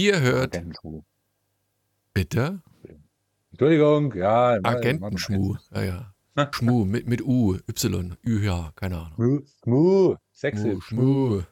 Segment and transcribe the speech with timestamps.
[0.00, 0.56] Ihr hört.
[0.56, 1.02] Agentenschmuh.
[2.14, 2.62] Bitte?
[3.50, 4.58] Entschuldigung, ja.
[4.62, 5.56] Agentenschmuh.
[5.74, 6.14] Ja, ja.
[6.52, 9.44] Schmuh mit, mit U, Y, Ü, ja, keine Ahnung.
[9.62, 10.16] Schmuh.
[10.32, 11.42] Schmuh, Schmuh.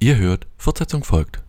[0.00, 1.42] Ihr hört, Fortsetzung folgt.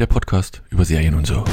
[0.00, 1.44] Der Podcast über Serien und so.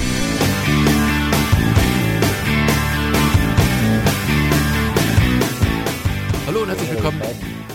[6.46, 7.22] Hallo und herzlich willkommen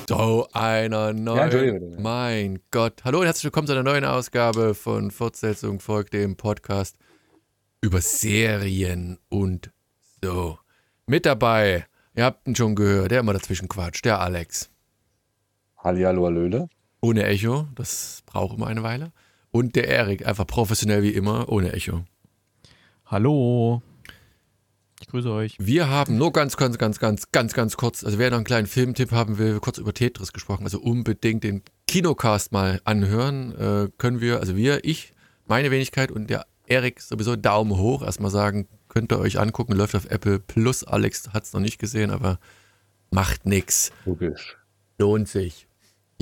[0.07, 2.01] zu einer neuen.
[2.01, 3.05] Mein Gott.
[3.05, 6.97] Hallo und herzlich willkommen zu einer neuen Ausgabe von Fortsetzung folgt dem Podcast
[7.83, 9.71] über Serien und
[10.23, 10.59] so.
[11.05, 11.85] Mit dabei,
[12.15, 14.71] ihr habt ihn schon gehört, der immer dazwischen quatscht, der Alex.
[15.77, 16.71] Hallihallo, Hallöle.
[17.03, 19.13] Ohne Echo, das braucht immer eine Weile.
[19.53, 22.05] Und der Erik, einfach professionell wie immer, ohne Echo.
[23.05, 23.83] Hallo.
[25.03, 25.57] Ich grüße euch.
[25.59, 28.67] Wir haben nur ganz, ganz, ganz, ganz, ganz, ganz kurz, also wer noch einen kleinen
[28.67, 34.23] Filmtipp haben will, kurz über Tetris gesprochen, also unbedingt den Kinocast mal anhören, äh, können
[34.23, 35.13] wir, also wir, ich,
[35.47, 39.95] meine Wenigkeit und der Erik sowieso Daumen hoch, erstmal sagen, könnt ihr euch angucken, läuft
[39.95, 42.39] auf Apple Plus, Alex hat es noch nicht gesehen, aber
[43.11, 44.57] macht nix, Logisch.
[44.99, 45.67] lohnt sich,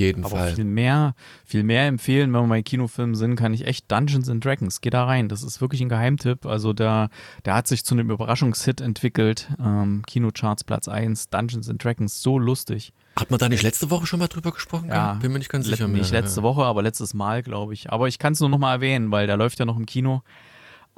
[0.01, 0.55] jeden Aber Fall.
[0.55, 4.43] viel mehr, viel mehr empfehlen, wenn wir bei Kinofilmen sind, kann ich echt Dungeons and
[4.43, 4.81] Dragons.
[4.81, 5.29] Geh da rein.
[5.29, 6.45] Das ist wirklich ein Geheimtipp.
[6.45, 7.09] Also da,
[7.45, 9.49] der hat sich zu einem Überraschungshit entwickelt.
[9.63, 12.93] Ähm, Kinocharts Platz 1, Dungeons and Dragons, so lustig.
[13.17, 14.87] Hat man da nicht letzte Woche schon mal drüber gesprochen?
[14.89, 15.13] Ja.
[15.13, 16.01] Bin mir nicht ganz sicher mehr.
[16.01, 16.43] Nicht letzte ja.
[16.43, 17.91] Woche, aber letztes Mal, glaube ich.
[17.91, 20.23] Aber ich kann es nur noch mal erwähnen, weil der läuft ja noch im Kino.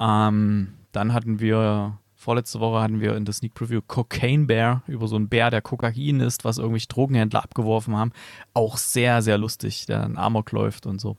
[0.00, 5.06] Ähm, dann hatten wir, vorletzte Woche hatten wir in der Sneak Preview Cocaine Bear über
[5.06, 8.12] so einen Bär, der Kokain ist, was irgendwelche Drogenhändler abgeworfen haben.
[8.54, 11.16] Auch sehr, sehr lustig, der ein Amok läuft und so.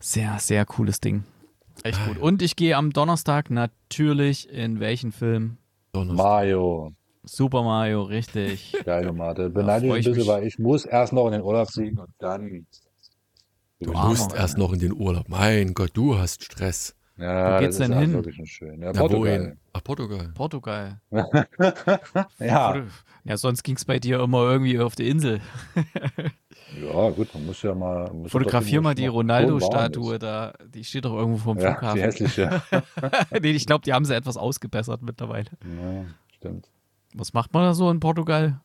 [0.00, 1.24] Sehr, sehr cooles Ding.
[1.84, 2.16] Echt gut.
[2.16, 2.22] ja.
[2.22, 5.58] Und ich gehe am Donnerstag natürlich in welchen Film?
[5.92, 6.24] Donnerstag.
[6.24, 6.92] Mario.
[7.24, 8.74] Super Mario, richtig.
[8.84, 9.50] Geile Mate.
[9.50, 10.26] Beneide ich ein bisschen, mich.
[10.26, 12.66] weil ich muss erst noch in den Urlaub fliegen und dann.
[13.80, 15.28] Du Armer, musst erst noch in den Urlaub.
[15.28, 16.94] Mein Gott, du hast Stress.
[17.18, 18.12] Ja, Wo geht's denn hin?
[18.12, 18.80] wirklich schön.
[18.80, 19.40] Ja, Na, Portugal.
[19.40, 19.58] wohin?
[19.72, 20.30] Ach, Portugal.
[20.34, 21.00] Portugal.
[22.38, 22.82] Ja.
[23.24, 25.40] Ja, sonst ging es bei dir immer irgendwie auf die Insel.
[26.80, 28.10] ja, gut, man muss ja mal.
[28.12, 31.58] muss Fotografier mal die Ronaldo-Statue da, die steht doch irgendwo vom.
[31.58, 32.00] Ja, die Flughafen.
[32.00, 32.62] hässliche.
[33.42, 35.50] nee, ich glaube, die haben sie etwas ausgebessert mittlerweile.
[35.64, 36.04] ja,
[36.36, 36.70] stimmt.
[37.14, 38.60] Was macht man da so in Portugal?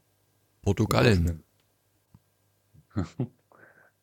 [0.62, 1.42] Portugalien.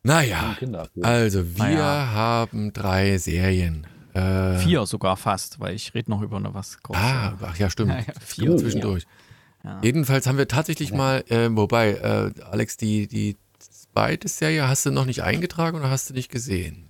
[0.03, 0.55] Naja,
[1.01, 2.11] also wir Naja.
[2.13, 3.87] haben drei Serien.
[4.13, 6.99] Äh, Vier sogar fast, weil ich rede noch über eine was kurz.
[6.99, 7.91] Ah, ach ja, stimmt.
[7.95, 8.51] Ja, ja, vier.
[8.51, 8.57] Oh.
[8.57, 9.05] Zwischendurch.
[9.63, 9.79] Ja.
[9.83, 14.91] Jedenfalls haben wir tatsächlich mal, äh, wobei, äh, Alex, die, die zweite Serie hast du
[14.91, 16.89] noch nicht eingetragen oder hast du nicht gesehen?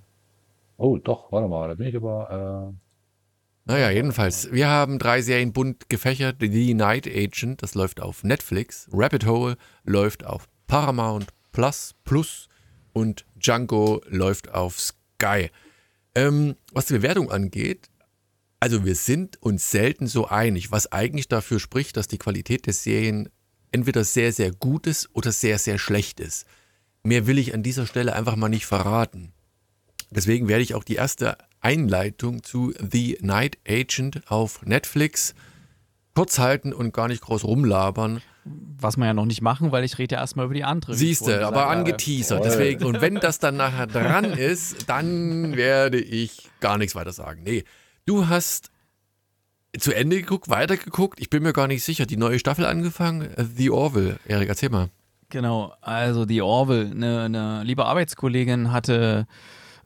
[0.78, 2.74] Oh, doch, warte mal, da bin ich aber.
[3.66, 6.38] Naja, jedenfalls, wir haben drei Serien bunt gefächert.
[6.40, 8.90] The Night Agent, das läuft auf Netflix.
[8.92, 12.50] Rabbit Hole läuft auf Paramount Plus Plus
[12.94, 15.52] und Django läuft auf Sky.
[16.16, 17.90] Ähm, was die Bewertung angeht,
[18.60, 22.74] also wir sind uns selten so einig, was eigentlich dafür spricht, dass die Qualität der
[22.74, 23.30] Serien
[23.72, 26.46] entweder sehr, sehr gut ist oder sehr, sehr schlecht ist.
[27.04, 29.32] Mehr will ich an dieser Stelle einfach mal nicht verraten.
[30.12, 35.34] Deswegen werde ich auch die erste Einleitung zu The Night Agent auf Netflix
[36.14, 38.22] kurz halten und gar nicht groß rumlabern.
[38.44, 40.94] Was wir ja noch nicht machen, weil ich rede ja erstmal über die andere.
[40.94, 42.40] wie ich Siehst vorhin du, aber angeteasert.
[42.40, 42.50] Toll.
[42.50, 47.44] Deswegen, und wenn das dann nachher dran ist, dann werde ich gar nichts weiter sagen.
[47.44, 47.64] Nee,
[48.06, 48.72] du hast
[49.78, 51.20] zu Ende geguckt, weitergeguckt.
[51.20, 52.06] Ich bin mir gar nicht sicher.
[52.06, 53.32] Die neue Staffel angefangen.
[53.32, 54.20] Äh, The Orville.
[54.26, 54.90] Erik, erzähl mal.
[55.30, 59.28] Genau, also die Orville, eine, eine liebe Arbeitskollegin hatte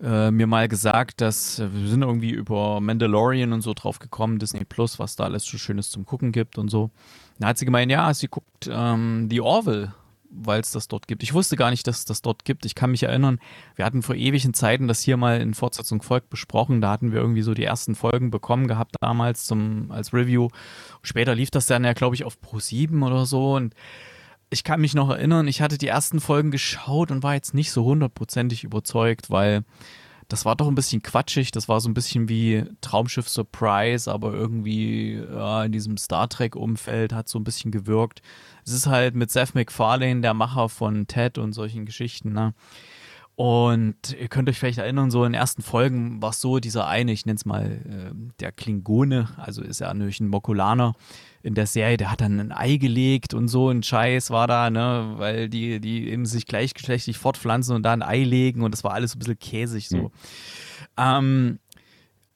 [0.02, 4.40] äh, mir mal gesagt, dass äh, wir sind irgendwie über Mandalorian und so drauf gekommen,
[4.40, 6.92] Disney Plus, was da alles so Schönes zum Gucken gibt und so.
[7.40, 9.94] Da hat sie gemeint, ja, sie guckt ähm, die Orville,
[10.30, 11.24] weil es das dort gibt.
[11.24, 12.66] Ich wusste gar nicht, dass es das dort gibt.
[12.66, 13.40] Ich kann mich erinnern,
[13.76, 16.82] wir hatten vor ewigen Zeiten das hier mal in Fortsetzung folgt besprochen.
[16.82, 20.50] Da hatten wir irgendwie so die ersten Folgen bekommen gehabt damals zum, als Review.
[21.02, 23.74] Später lief das dann ja, glaube ich, auf Pro 7 oder so und
[24.56, 27.72] ich kann mich noch erinnern, ich hatte die ersten Folgen geschaut und war jetzt nicht
[27.72, 29.66] so hundertprozentig überzeugt, weil
[30.30, 31.52] das war doch ein bisschen quatschig.
[31.52, 37.12] Das war so ein bisschen wie Traumschiff Surprise, aber irgendwie ja, in diesem Star Trek-Umfeld
[37.12, 38.22] hat so ein bisschen gewirkt.
[38.66, 42.54] Es ist halt mit Seth MacFarlane, der Macher von Ted und solchen Geschichten, ne?
[43.36, 46.88] Und ihr könnt euch vielleicht erinnern, so in den ersten Folgen war es so, dieser
[46.88, 50.96] eine, ich nenne es mal äh, der Klingone, also ist er natürlich ein Mokulaner
[51.46, 54.70] in der Serie, der hat dann ein Ei gelegt und so ein Scheiß war da,
[54.70, 58.84] ne, weil die, die eben sich gleichgeschlechtlich fortpflanzen und da ein Ei legen und das
[58.84, 60.12] war alles ein bisschen käsig so.
[60.98, 61.60] Ähm,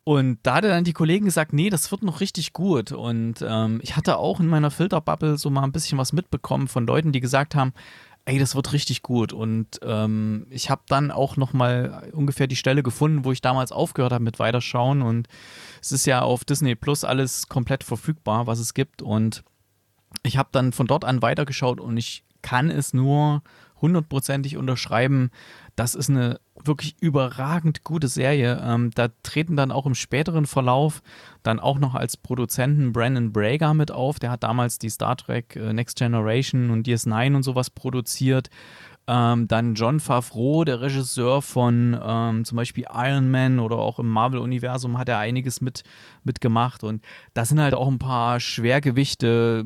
[0.05, 2.91] Und da hatte dann die Kollegen gesagt, nee, das wird noch richtig gut.
[2.91, 6.87] Und ähm, ich hatte auch in meiner Filterbubble so mal ein bisschen was mitbekommen von
[6.87, 7.73] Leuten, die gesagt haben,
[8.25, 9.33] ey, das wird richtig gut.
[9.33, 13.71] Und ähm, ich habe dann auch noch mal ungefähr die Stelle gefunden, wo ich damals
[13.71, 15.03] aufgehört habe mit Weiterschauen.
[15.03, 15.27] Und
[15.81, 19.01] es ist ja auf Disney Plus alles komplett verfügbar, was es gibt.
[19.01, 19.43] Und
[20.23, 23.41] ich habe dann von dort an weitergeschaut und ich kann es nur
[23.81, 25.31] hundertprozentig unterschreiben.
[25.75, 28.61] Das ist eine wirklich überragend gute Serie.
[28.63, 31.01] Ähm, da treten dann auch im späteren Verlauf
[31.43, 34.19] dann auch noch als Produzenten Brandon Brager mit auf.
[34.19, 38.49] Der hat damals die Star Trek äh, Next Generation und DS9 und sowas produziert.
[39.11, 44.07] Ähm, dann John Favreau, der Regisseur von ähm, zum Beispiel Iron Man oder auch im
[44.07, 45.81] Marvel-Universum hat er einiges mit,
[46.23, 46.83] mitgemacht.
[46.83, 47.03] Und
[47.33, 49.65] da sind halt auch ein paar Schwergewichte,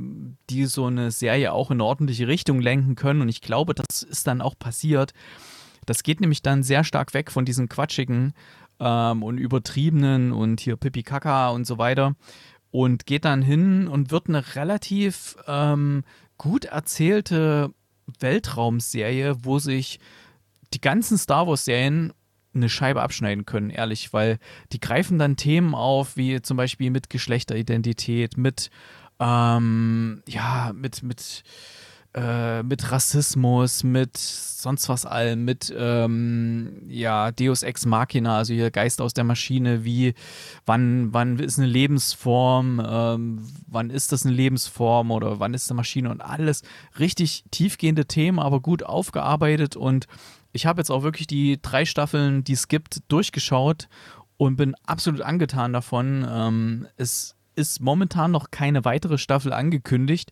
[0.49, 3.19] die so eine Serie auch in eine ordentliche Richtung lenken können.
[3.19, 5.11] Und ich glaube, das ist dann auch passiert.
[5.85, 8.31] Das geht nämlich dann sehr stark weg von diesen quatschigen
[8.79, 12.15] ähm, und übertriebenen und hier Pipi Kaka und so weiter
[12.71, 16.05] und geht dann hin und wird eine relativ ähm,
[16.37, 17.73] gut erzählte
[18.19, 19.99] Weltraumserie, wo sich
[20.73, 22.13] die ganzen Star Wars-Serien
[22.55, 24.37] eine Scheibe abschneiden können, ehrlich, weil
[24.71, 28.69] die greifen dann Themen auf, wie zum Beispiel mit Geschlechteridentität, mit,
[29.19, 31.43] ähm, ja, mit, mit,
[32.13, 38.71] äh, mit Rassismus, mit sonst was allem, mit ähm, ja, Deus Ex Machina, also hier
[38.71, 40.13] Geist aus der Maschine, wie,
[40.65, 45.77] wann, wann ist eine Lebensform, ähm, wann ist das eine Lebensform oder wann ist eine
[45.77, 46.61] Maschine und alles
[46.99, 50.07] richtig tiefgehende Themen, aber gut aufgearbeitet und
[50.53, 53.89] ich habe jetzt auch wirklich die drei Staffeln, die es gibt, durchgeschaut
[54.37, 56.27] und bin absolut angetan davon.
[56.29, 60.31] Ähm, es ist momentan noch keine weitere Staffel angekündigt.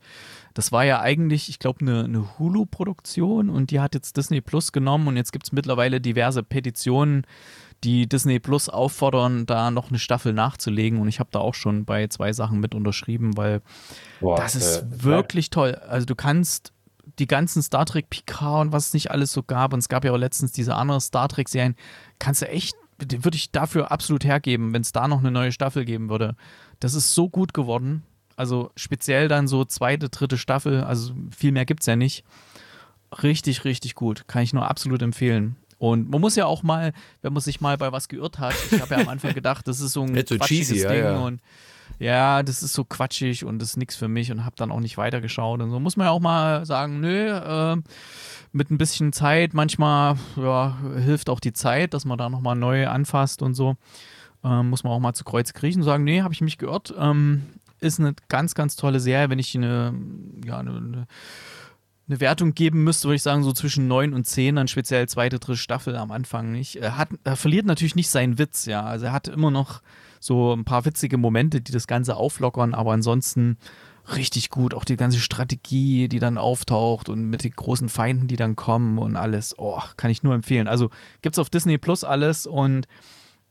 [0.53, 4.71] Das war ja eigentlich, ich glaube, eine, eine Hulu-Produktion und die hat jetzt Disney Plus
[4.71, 7.25] genommen und jetzt gibt es mittlerweile diverse Petitionen,
[7.83, 10.99] die Disney Plus auffordern, da noch eine Staffel nachzulegen.
[10.99, 13.61] Und ich habe da auch schon bei zwei Sachen mit unterschrieben, weil
[14.19, 15.75] Boah, das ist äh, wirklich toll.
[15.75, 16.73] Also du kannst
[17.19, 20.05] die ganzen Star Trek Picard und was es nicht alles so gab, und es gab
[20.05, 21.75] ja auch letztens diese anderen Star Trek-Serien,
[22.19, 25.85] kannst du echt, würde ich dafür absolut hergeben, wenn es da noch eine neue Staffel
[25.85, 26.35] geben würde.
[26.81, 28.03] Das ist so gut geworden.
[28.35, 32.25] Also speziell dann so zweite, dritte Staffel, also viel mehr gibt es ja nicht.
[33.23, 34.27] Richtig, richtig gut.
[34.27, 35.55] Kann ich nur absolut empfehlen.
[35.77, 38.81] Und man muss ja auch mal, wenn man sich mal bei was geirrt hat, ich
[38.81, 41.19] habe ja am Anfang gedacht, das ist so ein so cheesy, Ding ja, ja.
[41.19, 41.41] und
[41.99, 44.79] ja, das ist so quatschig und das ist nichts für mich und habe dann auch
[44.79, 45.61] nicht weitergeschaut.
[45.61, 47.77] Und so muss man ja auch mal sagen, nö, äh,
[48.51, 52.87] mit ein bisschen Zeit, manchmal ja, hilft auch die Zeit, dass man da nochmal neu
[52.87, 53.75] anfasst und so.
[54.43, 56.93] Ähm, muss man auch mal zu Kreuz kriechen und sagen, nee, habe ich mich geirrt.
[56.97, 57.43] Ähm,
[57.79, 59.29] ist eine ganz, ganz tolle Serie.
[59.29, 59.93] Wenn ich eine,
[60.45, 61.07] ja, eine,
[62.07, 65.39] eine Wertung geben müsste, würde ich sagen, so zwischen 9 und 10, dann speziell zweite,
[65.39, 66.77] dritte Staffel am Anfang nicht.
[66.77, 68.83] Er, hat, er verliert natürlich nicht seinen Witz, ja.
[68.83, 69.81] Also er hat immer noch
[70.19, 73.57] so ein paar witzige Momente, die das Ganze auflockern, aber ansonsten
[74.15, 74.73] richtig gut.
[74.73, 78.97] Auch die ganze Strategie, die dann auftaucht und mit den großen Feinden, die dann kommen
[78.97, 79.55] und alles.
[79.57, 80.67] Oh, kann ich nur empfehlen.
[80.67, 80.89] Also
[81.21, 82.87] gibt es auf Disney Plus alles und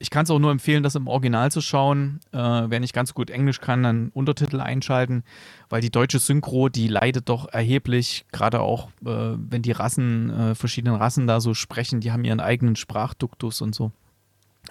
[0.01, 2.21] ich kann es auch nur empfehlen, das im Original zu schauen.
[2.33, 5.25] Äh, wer nicht ganz gut Englisch kann, dann Untertitel einschalten,
[5.69, 10.55] weil die deutsche Synchro, die leidet doch erheblich, gerade auch, äh, wenn die Rassen, äh,
[10.55, 13.93] verschiedenen Rassen da so sprechen, die haben ihren eigenen Sprachduktus und so.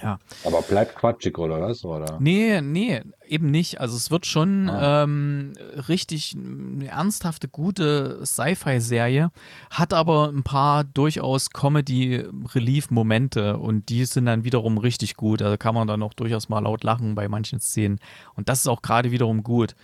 [0.01, 0.19] Ja.
[0.45, 1.83] Aber bleibt quatschig oder was?
[1.83, 2.17] Oder?
[2.19, 3.81] Nee, nee, eben nicht.
[3.81, 5.03] Also es wird schon ah.
[5.03, 5.53] ähm,
[5.87, 9.31] richtig eine ernsthafte, gute Sci-Fi-Serie,
[9.69, 15.41] hat aber ein paar durchaus Comedy-Relief-Momente und die sind dann wiederum richtig gut.
[15.41, 17.99] Also kann man dann auch durchaus mal laut lachen bei manchen Szenen.
[18.35, 19.75] Und das ist auch gerade wiederum gut.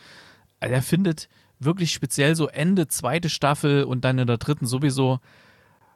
[0.60, 1.27] Also er findet
[1.60, 5.20] wirklich speziell so Ende zweite Staffel und dann in der dritten sowieso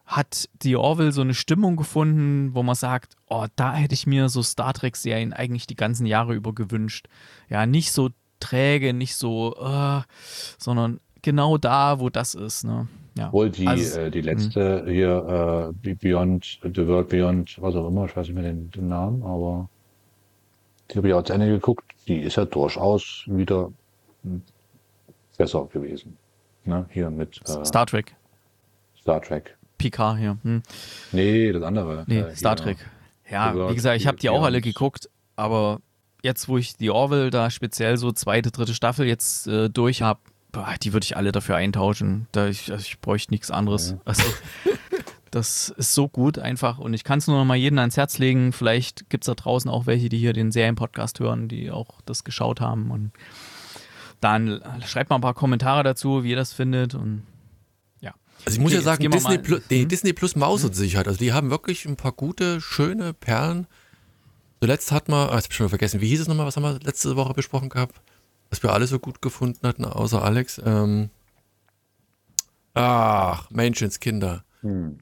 [0.09, 4.27] hat die Orville so eine Stimmung gefunden, wo man sagt, oh, da hätte ich mir
[4.27, 7.07] so Star Trek-Serien eigentlich die ganzen Jahre über gewünscht.
[7.47, 10.01] Ja, nicht so träge, nicht so, uh,
[10.57, 12.63] sondern genau da, wo das ist.
[12.63, 12.87] Ne?
[13.19, 13.27] Ja.
[13.27, 14.91] Obwohl die, also, äh, die letzte mh.
[14.91, 18.87] hier, äh, Beyond, The World Beyond, was auch immer, ich weiß nicht mehr den, den
[18.87, 19.69] Namen, aber
[20.89, 23.71] die habe ich auch zu Ende geguckt, die ist ja durchaus wieder
[25.37, 26.17] besser gewesen.
[26.65, 26.87] Ne?
[26.89, 28.15] Hier mit äh, Star Trek.
[28.99, 29.55] Star Trek.
[29.79, 30.37] Picard hier.
[30.43, 30.61] Hm.
[31.11, 32.03] Nee, das andere.
[32.05, 32.77] Nee, äh, Star Trek.
[33.29, 35.81] Ja, wie gesagt, ich habe die auch alle geguckt, aber
[36.23, 40.19] jetzt, wo ich die Orville da speziell so zweite, dritte Staffel jetzt äh, durch habe,
[40.81, 42.27] die würde ich alle dafür eintauschen.
[42.31, 43.91] Da ich, also ich bräuchte nichts anderes.
[43.91, 43.97] Ja.
[44.05, 44.23] Also,
[45.31, 48.17] das ist so gut einfach und ich kann es nur noch mal jedem ans Herz
[48.17, 48.51] legen.
[48.51, 52.23] Vielleicht gibt es da draußen auch welche, die hier den Serienpodcast hören, die auch das
[52.23, 53.11] geschaut haben und
[54.21, 57.23] dann schreibt mal ein paar Kommentare dazu, wie ihr das findet und
[58.45, 59.87] also ich muss okay, ja sagen, Disney Plus, die hm?
[59.87, 60.77] Disney Plus mausert hm?
[60.77, 61.07] sich halt.
[61.07, 63.67] Also die haben wirklich ein paar gute, schöne Perlen.
[64.61, 66.63] Zuletzt hat man, ah, jetzt hab ich schon vergessen, wie hieß es nochmal, was haben
[66.63, 68.01] wir letzte Woche besprochen gehabt?
[68.49, 70.61] Was wir alle so gut gefunden hatten, außer Alex.
[70.65, 71.09] Ähm,
[72.73, 74.43] ach, Menschenskinder.
[74.61, 74.97] Hm.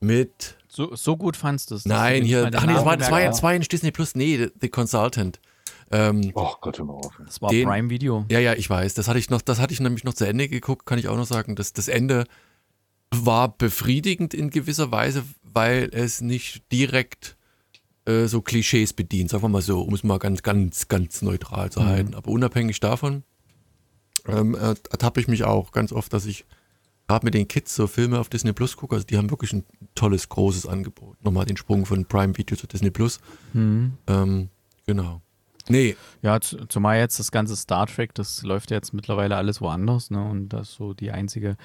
[0.00, 0.56] Mit.
[0.68, 1.86] So, so gut fandst du es?
[1.86, 5.40] Nein, hier, ach nee, das war zwei, zwei in Disney Plus, nee, The, The Consultant.
[5.90, 7.18] Ähm, oh Gott, hör mal auf.
[7.24, 8.26] Das war den, Prime Video.
[8.28, 8.94] Ja, ja, ich weiß.
[8.94, 11.16] Das hatte ich noch, das hatte ich nämlich noch zu Ende geguckt, kann ich auch
[11.16, 11.56] noch sagen.
[11.56, 12.24] Das, das Ende
[13.14, 17.36] war befriedigend in gewisser Weise, weil es nicht direkt
[18.04, 21.70] äh, so Klischees bedient, sagen wir mal so, um es mal ganz, ganz, ganz neutral
[21.70, 21.86] zu mhm.
[21.86, 22.14] halten.
[22.14, 23.22] Aber unabhängig davon
[24.26, 26.44] ähm, ertappe ich mich auch ganz oft, dass ich
[27.08, 28.94] gerade mit den Kids so Filme auf Disney Plus gucke.
[28.94, 31.22] Also die haben wirklich ein tolles, großes Angebot.
[31.24, 33.20] Nochmal den Sprung von Prime Video zu Disney Plus.
[33.52, 33.94] Mhm.
[34.06, 34.48] Ähm,
[34.86, 35.22] genau.
[35.68, 35.96] Nee.
[36.22, 40.22] Ja, zumal jetzt das ganze Star Trek, das läuft ja jetzt mittlerweile alles woanders, ne?
[40.22, 41.56] Und das ist so die einzige.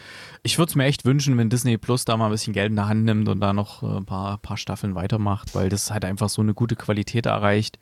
[0.43, 2.75] Ich würde es mir echt wünschen, wenn Disney Plus da mal ein bisschen Geld in
[2.75, 6.05] der Hand nimmt und da noch äh, ein paar, paar Staffeln weitermacht, weil das halt
[6.05, 7.79] einfach so eine gute Qualität erreicht.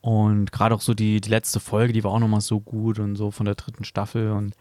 [0.00, 3.16] Und gerade auch so die, die letzte Folge, die war auch nochmal so gut und
[3.16, 4.54] so von der dritten Staffel und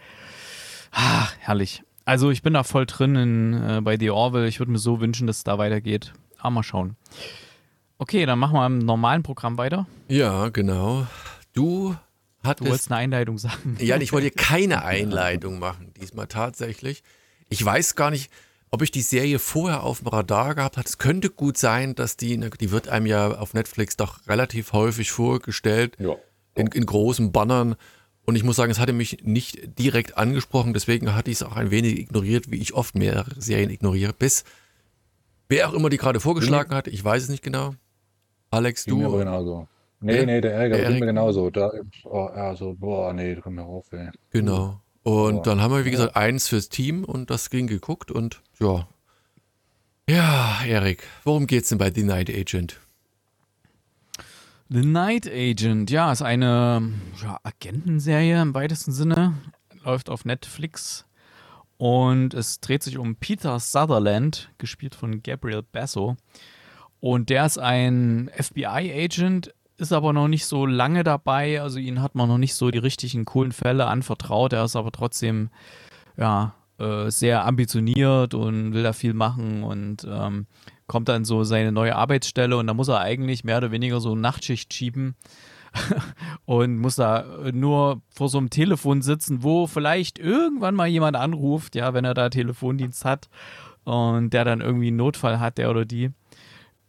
[0.91, 1.83] ach, herrlich.
[2.05, 4.47] Also ich bin da voll drin in, äh, bei The Orville.
[4.47, 6.13] Ich würde mir so wünschen, dass es da weitergeht.
[6.39, 6.95] Aber mal schauen.
[8.03, 9.87] Okay, dann machen wir im normalen Programm weiter.
[10.09, 11.07] Ja, genau.
[11.53, 11.95] Du
[12.43, 12.65] hattest.
[12.67, 13.77] Du wolltest eine Einleitung sagen.
[13.79, 17.01] Ja, ich wollte keine Einleitung machen, diesmal tatsächlich.
[17.47, 18.29] Ich weiß gar nicht,
[18.71, 20.85] ob ich die Serie vorher auf dem Radar gehabt habe.
[20.85, 25.09] Es könnte gut sein, dass die, die wird einem ja auf Netflix doch relativ häufig
[25.09, 25.95] vorgestellt.
[25.97, 26.17] Ja.
[26.55, 27.77] In, in großen Bannern.
[28.25, 31.55] Und ich muss sagen, es hatte mich nicht direkt angesprochen, deswegen hatte ich es auch
[31.55, 34.43] ein wenig ignoriert, wie ich oft mehrere Serien ignoriere, bis
[35.47, 37.75] wer auch immer die gerade vorgeschlagen hat, ich weiß es nicht genau.
[38.53, 38.97] Alex, du?
[38.99, 39.67] Ging mir genauso.
[39.99, 40.25] Nee, ja?
[40.25, 41.49] nee, der Ärger der ging mir genauso.
[41.49, 41.71] Da,
[42.03, 44.09] oh, ja, so, boah, nee, komm mir auf, ey.
[44.29, 44.79] Genau.
[45.03, 45.43] Und boah.
[45.43, 48.87] dann haben wir, wie gesagt, eins fürs Team und das ging geguckt und ja.
[50.07, 52.79] Ja, Erik, worum geht's denn bei The Night Agent?
[54.69, 56.91] The Night Agent, ja, ist eine
[57.21, 59.33] ja, Agentenserie im weitesten Sinne.
[59.83, 61.05] Läuft auf Netflix.
[61.77, 66.17] Und es dreht sich um Peter Sutherland, gespielt von Gabriel Basso.
[67.03, 71.61] Und der ist ein FBI-Agent, ist aber noch nicht so lange dabei.
[71.61, 74.53] Also ihn hat man noch nicht so die richtigen coolen Fälle anvertraut.
[74.53, 75.49] Er ist aber trotzdem
[76.15, 80.47] ja, äh, sehr ambitioniert und will da viel machen und ähm,
[80.87, 84.15] kommt dann so seine neue Arbeitsstelle und da muss er eigentlich mehr oder weniger so
[84.15, 85.15] Nachtschicht schieben
[86.45, 91.75] und muss da nur vor so einem Telefon sitzen, wo vielleicht irgendwann mal jemand anruft,
[91.75, 93.27] ja, wenn er da Telefondienst hat
[93.83, 96.11] und der dann irgendwie einen Notfall hat, der oder die.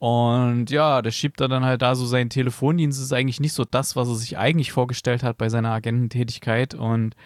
[0.05, 2.99] Und ja, der schiebt er dann halt da so seinen Telefondienst.
[2.99, 6.75] Das ist eigentlich nicht so das, was er sich eigentlich vorgestellt hat bei seiner Agententätigkeit.
[6.75, 7.17] Und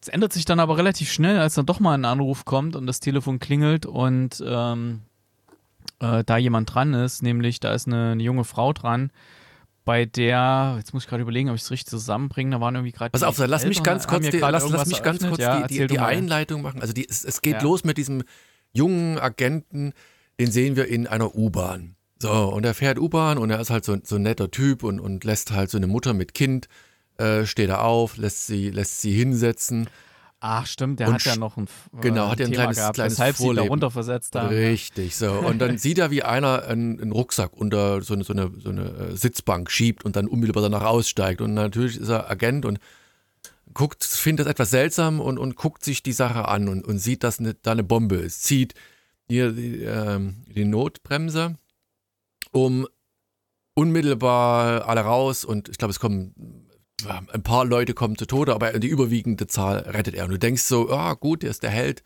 [0.00, 2.86] es ändert sich dann aber relativ schnell, als dann doch mal ein Anruf kommt und
[2.86, 5.00] das Telefon klingelt und ähm,
[5.98, 9.10] äh, da jemand dran ist, nämlich da ist eine, eine junge Frau dran,
[9.84, 12.92] bei der, jetzt muss ich gerade überlegen, ob ich es richtig zusammenbringe, da waren irgendwie
[12.92, 13.10] gerade.
[13.10, 15.86] Pass auf, lass mich ganz kurz, die, lass, lass, mich ganz kurz ja, die, die,
[15.88, 16.80] die Einleitung machen.
[16.80, 17.62] Also die, es, es geht ja.
[17.62, 18.22] los mit diesem
[18.72, 19.94] jungen Agenten,
[20.40, 21.96] den sehen wir in einer U-Bahn.
[22.18, 25.00] So, und er fährt U-Bahn und er ist halt so, so ein netter Typ und,
[25.00, 26.68] und lässt halt so eine Mutter mit Kind,
[27.18, 29.88] äh, steht er auf, lässt sie, lässt sie hinsetzen.
[30.40, 32.76] Ach, stimmt, der und hat ja noch ein äh, Genau, hat ja ein Thema kleines,
[32.76, 33.56] gehabt, kleines weshalb Vorleben.
[33.56, 34.48] sie da runterversetzt haben.
[34.48, 35.32] Richtig, so.
[35.32, 38.68] Und dann sieht er, wie einer einen, einen Rucksack unter so eine, so, eine, so
[38.70, 41.40] eine äh, Sitzbank schiebt und dann unmittelbar danach aussteigt.
[41.40, 42.78] Und natürlich ist er Agent und
[43.72, 47.24] guckt, findet das etwas seltsam und, und guckt sich die Sache an und, und sieht,
[47.24, 48.42] dass eine, da eine Bombe ist.
[48.42, 48.74] Zieht
[49.28, 50.20] die, äh,
[50.54, 51.56] die Notbremse,
[52.52, 52.86] um
[53.74, 56.66] unmittelbar alle raus und ich glaube, es kommen
[57.08, 60.24] ein paar Leute kommen zu Tode, aber die überwiegende Zahl rettet er.
[60.24, 62.02] Und du denkst so, ah gut, der ist der Held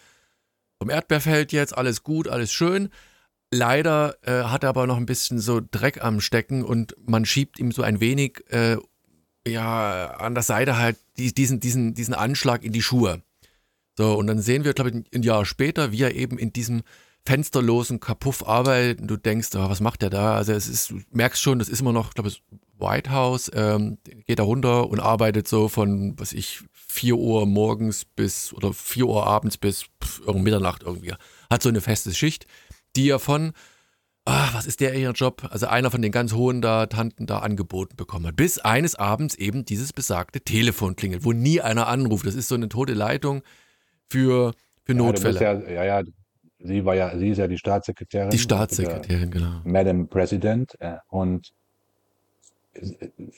[0.79, 2.89] vom Erdbeerfeld jetzt, alles gut, alles schön.
[3.53, 7.59] Leider äh, hat er aber noch ein bisschen so Dreck am Stecken und man schiebt
[7.59, 8.77] ihm so ein wenig äh,
[9.47, 13.23] ja an der Seite halt diesen, diesen, diesen Anschlag in die Schuhe.
[13.97, 16.83] So, und dann sehen wir, glaube ich, ein Jahr später, wie er eben in diesem
[17.27, 19.07] fensterlosen Kapuff arbeiten.
[19.07, 20.35] Du denkst, oh, was macht der da?
[20.35, 22.43] Also es ist, du merkst schon, das ist immer noch, glaube ich,
[22.79, 28.05] White House, ähm, geht da runter und arbeitet so von, was ich, 4 Uhr morgens
[28.05, 31.15] bis oder 4 Uhr abends bis pff, Mitternacht irgendwie.
[31.49, 32.47] Hat so eine feste Schicht,
[32.97, 33.53] die er von,
[34.25, 35.47] ah, was ist der ihr Job?
[35.51, 38.37] Also einer von den ganz hohen da Tanten da angeboten bekommen hat.
[38.37, 42.27] Bis eines Abends eben dieses besagte Telefon klingelt, wo nie einer anruft.
[42.27, 43.43] Das ist so eine tote Leitung
[44.09, 45.41] für, für Notfälle.
[45.41, 46.03] Ja, ja, ja,
[46.63, 48.31] sie war ja, sie ist ja die Staatssekretärin.
[48.31, 49.61] Die Staatssekretärin, genau.
[49.65, 50.75] Madam President.
[50.81, 51.53] Äh, und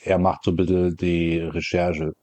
[0.05, 2.14] er macht so ein bisschen die Recherche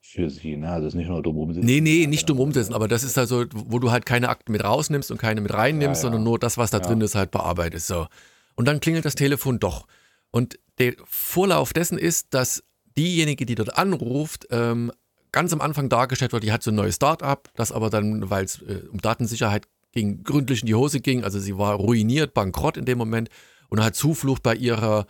[0.00, 0.56] für sie.
[0.56, 0.70] Ne?
[0.70, 1.66] Also es ist nicht nur dumm umsetzen.
[1.66, 4.52] Nee, nee, nicht dumm umsetzen, aber das ist halt so, wo du halt keine Akten
[4.52, 6.12] mit rausnimmst und keine mit reinnimmst, ja, ja.
[6.12, 7.86] sondern nur das, was da drin ist, halt bearbeitest.
[7.86, 8.06] So.
[8.54, 9.86] Und dann klingelt das Telefon doch.
[10.30, 12.62] Und der Vorlauf dessen ist, dass
[12.96, 14.92] diejenige, die dort anruft, ähm,
[15.30, 18.44] ganz am Anfang dargestellt wird, die hat so ein neues Start-up, das aber dann, weil
[18.44, 21.24] es äh, um Datensicherheit ging, gründlich in die Hose ging.
[21.24, 23.28] Also sie war ruiniert, bankrott in dem Moment
[23.68, 25.06] und hat Zuflucht bei ihrer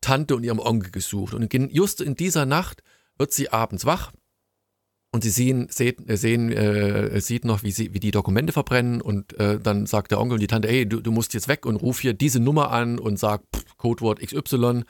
[0.00, 1.34] Tante und ihrem Onkel gesucht.
[1.34, 2.82] Und just in dieser Nacht
[3.18, 4.12] wird sie abends wach
[5.12, 9.38] und sie sehen, sehen, sehen äh, sieht noch, wie, sie, wie die Dokumente verbrennen und
[9.38, 11.76] äh, dann sagt der Onkel und die Tante, ey, du, du musst jetzt weg und
[11.76, 14.84] ruf hier diese Nummer an und sag pff, Codewort XY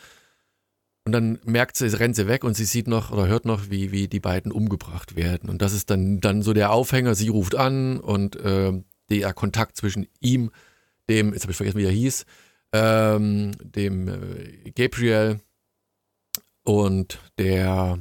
[1.08, 3.92] und dann merkt sie, rennt sie weg und sie sieht noch oder hört noch, wie,
[3.92, 5.48] wie die beiden umgebracht werden.
[5.48, 7.14] Und das ist dann, dann so der Aufhänger.
[7.14, 8.74] Sie ruft an und äh,
[9.10, 10.50] der Kontakt zwischen ihm,
[11.08, 12.26] dem, jetzt habe ich vergessen, wie er hieß,
[12.72, 15.40] ähm, dem äh, Gabriel
[16.64, 17.98] und der,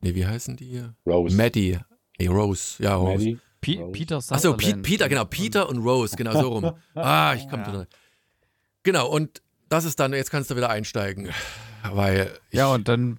[0.00, 0.82] nee, wie heißen die?
[1.06, 1.36] Rose.
[1.36, 1.78] Maddie.
[2.18, 2.82] Nee, Rose.
[2.82, 3.12] Ja, Rose.
[3.12, 3.38] Maddie?
[3.60, 3.92] P Rose.
[3.92, 4.82] Peter Achso, Sutherland.
[4.82, 6.72] Peter, genau, Peter und Rose, genau so rum.
[6.94, 7.86] Ah, ich komme Ja.
[8.82, 11.30] Genau, und das ist dann, jetzt kannst du wieder einsteigen,
[11.92, 13.16] weil ich, Ja, und dann,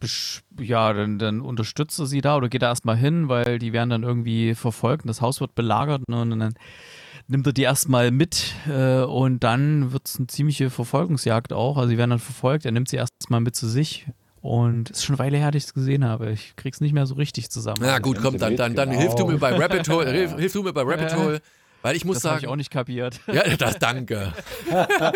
[0.59, 3.89] ja, dann, dann unterstützt er sie da oder geht er erstmal hin, weil die werden
[3.89, 6.55] dann irgendwie verfolgt und das Haus wird belagert ne, und dann
[7.27, 11.77] nimmt er die erstmal mit äh, und dann wird es eine ziemliche Verfolgungsjagd auch.
[11.77, 14.07] Also sie werden dann verfolgt, er nimmt sie erstmal mit zu sich
[14.41, 16.31] und es ist schon eine Weile her, dass ich es gesehen habe.
[16.31, 17.77] Ich krieg's nicht mehr so richtig zusammen.
[17.81, 19.01] na gut, komm, dann, dann, dann Genau.
[19.01, 21.17] hilf du mir bei Rabbit Hole, hilf, hilf du mir bei Rabbit Ja.
[21.17, 21.41] Hole,
[21.83, 23.19] weil ich muss das habe ich sagen, auch nicht kapiert.
[23.27, 24.33] Ja, das danke.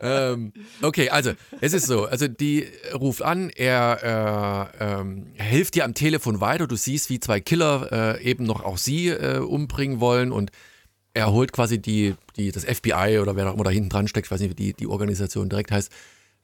[0.00, 5.84] ähm, okay, also es ist so, also die ruft an, er äh, ähm, hilft dir
[5.84, 10.00] am Telefon weiter, du siehst, wie zwei Killer äh, eben noch auch sie äh, umbringen
[10.00, 10.52] wollen und
[11.14, 14.28] er holt quasi die, die, das FBI oder wer auch immer da hinten dran steckt,
[14.28, 15.90] ich weiß nicht, wie die, die Organisation direkt heißt,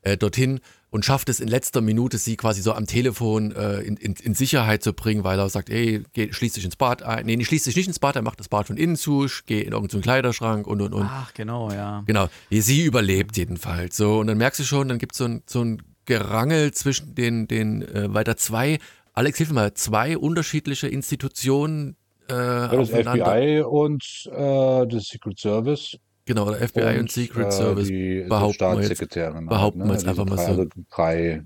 [0.02, 0.60] äh, dorthin
[0.90, 4.34] und schafft es in letzter Minute, sie quasi so am Telefon äh, in, in, in
[4.34, 7.26] Sicherheit zu bringen, weil er sagt, ey, geh, schließ dich ins Bad ein.
[7.26, 9.72] Nee, schließ dich nicht ins Bad, er macht das Bad von innen zu, geh in
[9.72, 11.06] irgendeinen Kleiderschrank und und und.
[11.06, 12.02] Ach, genau, ja.
[12.06, 13.96] Genau, sie überlebt jedenfalls.
[13.96, 17.14] So, und dann merkst du schon, dann gibt es so ein, so ein Gerangel zwischen
[17.14, 18.78] den, den äh, weiter zwei,
[19.12, 21.96] Alex, hilf mir mal, zwei unterschiedliche Institutionen
[22.30, 22.90] äh, Ja, das.
[22.90, 25.98] FBI und äh, das Secret Service.
[26.26, 27.88] Genau, der FBI und, Secret äh, Service.
[27.88, 29.46] Die, die behaupten jetzt- Staatssekretärin.
[29.46, 29.92] behaupten wir ne?
[29.92, 30.44] jetzt einfach mal so.
[30.44, 31.44] also drei,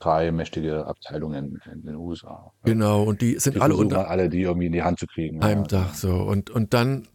[0.00, 2.52] drei mächtige Abteilungen in den USA.
[2.64, 5.40] Genau, und die sind Die alle unter alle, die irgendwie in die Hand zu kriegen.
[5.42, 5.66] einem ja.
[5.68, 6.14] Dach so.
[6.14, 7.06] Und, und dann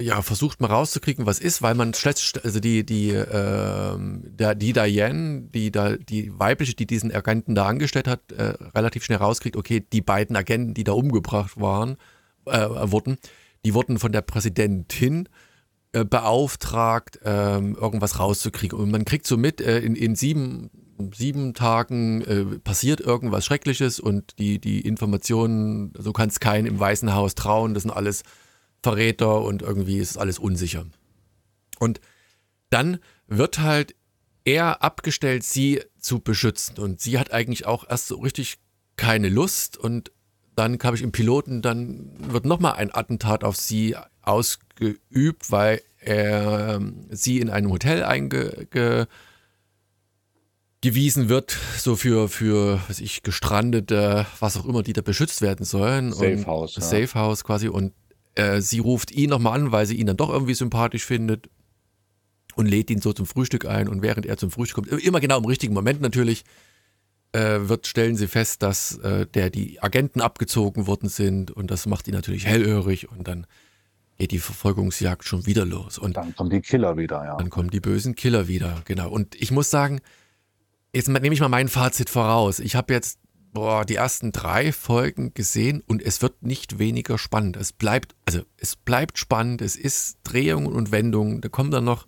[0.00, 5.48] ja, versucht man rauszukriegen, was ist, weil man schlecht, also die, die, der, die Diane,
[5.52, 9.84] die da, die weibliche, die diesen Agenten da angestellt hat, äh, relativ schnell rauskriegt, okay,
[9.92, 11.96] die beiden Agenten, die da umgebracht waren,
[12.46, 13.18] äh, wurden,
[13.64, 15.28] die wurden von der Präsidentin
[15.92, 18.78] äh, beauftragt, ähm, irgendwas rauszukriegen.
[18.78, 20.70] Und man kriegt so mit, äh, in, in sieben,
[21.14, 26.78] sieben Tagen äh, passiert irgendwas Schreckliches und die, die Informationen, so kann es keinen im
[26.78, 28.22] Weißen Haus trauen, das sind alles
[28.82, 30.86] Verräter und irgendwie ist alles unsicher.
[31.78, 32.00] Und
[32.70, 33.94] dann wird halt
[34.44, 36.78] er abgestellt, sie zu beschützen.
[36.78, 38.58] Und sie hat eigentlich auch erst so richtig
[38.96, 39.76] keine Lust.
[39.76, 40.10] Und
[40.54, 43.94] dann kam ich im Piloten, dann wird nochmal ein Attentat auf sie
[44.28, 49.08] ausgeübt, weil er ähm, sie in einem Hotel eingewiesen
[51.28, 56.12] wird, so für, für, was ich, gestrandete, was auch immer, die da beschützt werden sollen.
[56.12, 56.82] Safe House, ja.
[56.82, 57.68] Safe House quasi.
[57.68, 57.92] Und
[58.34, 61.48] äh, sie ruft ihn nochmal an, weil sie ihn dann doch irgendwie sympathisch findet
[62.54, 63.88] und lädt ihn so zum Frühstück ein.
[63.88, 66.44] Und während er zum Frühstück kommt, immer genau im richtigen Moment natürlich,
[67.32, 71.86] äh, wird, stellen sie fest, dass äh, der die Agenten abgezogen worden sind und das
[71.86, 73.46] macht ihn natürlich hellhörig und dann
[74.18, 75.96] geht die Verfolgungsjagd schon wieder los.
[75.96, 77.36] Und Dann kommen die Killer wieder, ja.
[77.36, 79.08] dann kommen die bösen Killer wieder, genau.
[79.08, 80.00] Und ich muss sagen,
[80.92, 82.58] jetzt nehme ich mal mein Fazit voraus.
[82.58, 83.20] Ich habe jetzt
[83.52, 87.56] boah, die ersten drei Folgen gesehen und es wird nicht weniger spannend.
[87.56, 91.40] Es bleibt, also es bleibt spannend, es ist Drehungen und Wendungen.
[91.40, 92.06] Da kommt dann noch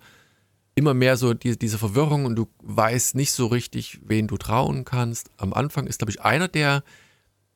[0.74, 4.84] immer mehr so die, diese Verwirrung und du weißt nicht so richtig, wen du trauen
[4.84, 5.30] kannst.
[5.36, 6.82] Am Anfang ist, glaube ich, einer der,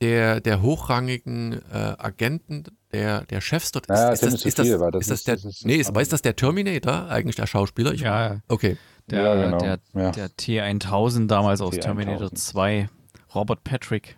[0.00, 3.88] der, der hochrangigen äh, Agenten, der, der Chefs dort.
[3.88, 6.12] Ja, ist, das, ist, das, weil das ist das der, ist- nee, ist, aber ist
[6.12, 7.92] das der Terminator, eigentlich der Schauspieler?
[7.92, 8.76] Ich, Ja, Okay.
[9.10, 9.58] der, Ja, genau.
[9.58, 10.10] der, Ja.
[10.12, 11.80] der T1000 damals aus T1000.
[11.80, 12.88] Terminator 2,
[13.34, 14.16] Robert Patrick.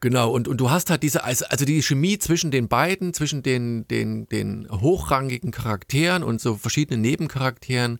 [0.00, 3.42] Genau, und, und du hast halt diese, also, also die Chemie zwischen den beiden, zwischen
[3.42, 7.98] den, den, den hochrangigen Charakteren und so verschiedenen Nebencharakteren.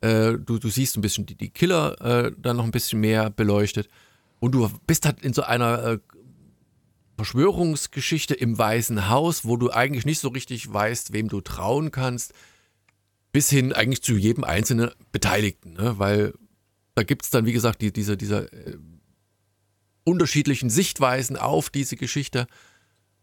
[0.00, 3.30] Äh, du, du siehst ein bisschen die, die Killer äh, dann noch ein bisschen mehr
[3.30, 3.88] beleuchtet.
[4.38, 5.98] Und du bist halt in so einer äh,
[7.16, 12.32] Verschwörungsgeschichte im Weißen Haus, wo du eigentlich nicht so richtig weißt, wem du trauen kannst,
[13.32, 15.74] bis hin eigentlich zu jedem einzelnen Beteiligten.
[15.74, 15.98] Ne?
[15.98, 16.34] Weil
[16.94, 18.78] da gibt es dann, wie gesagt, die, diese, dieser äh,
[20.04, 22.46] unterschiedlichen Sichtweisen auf diese Geschichte.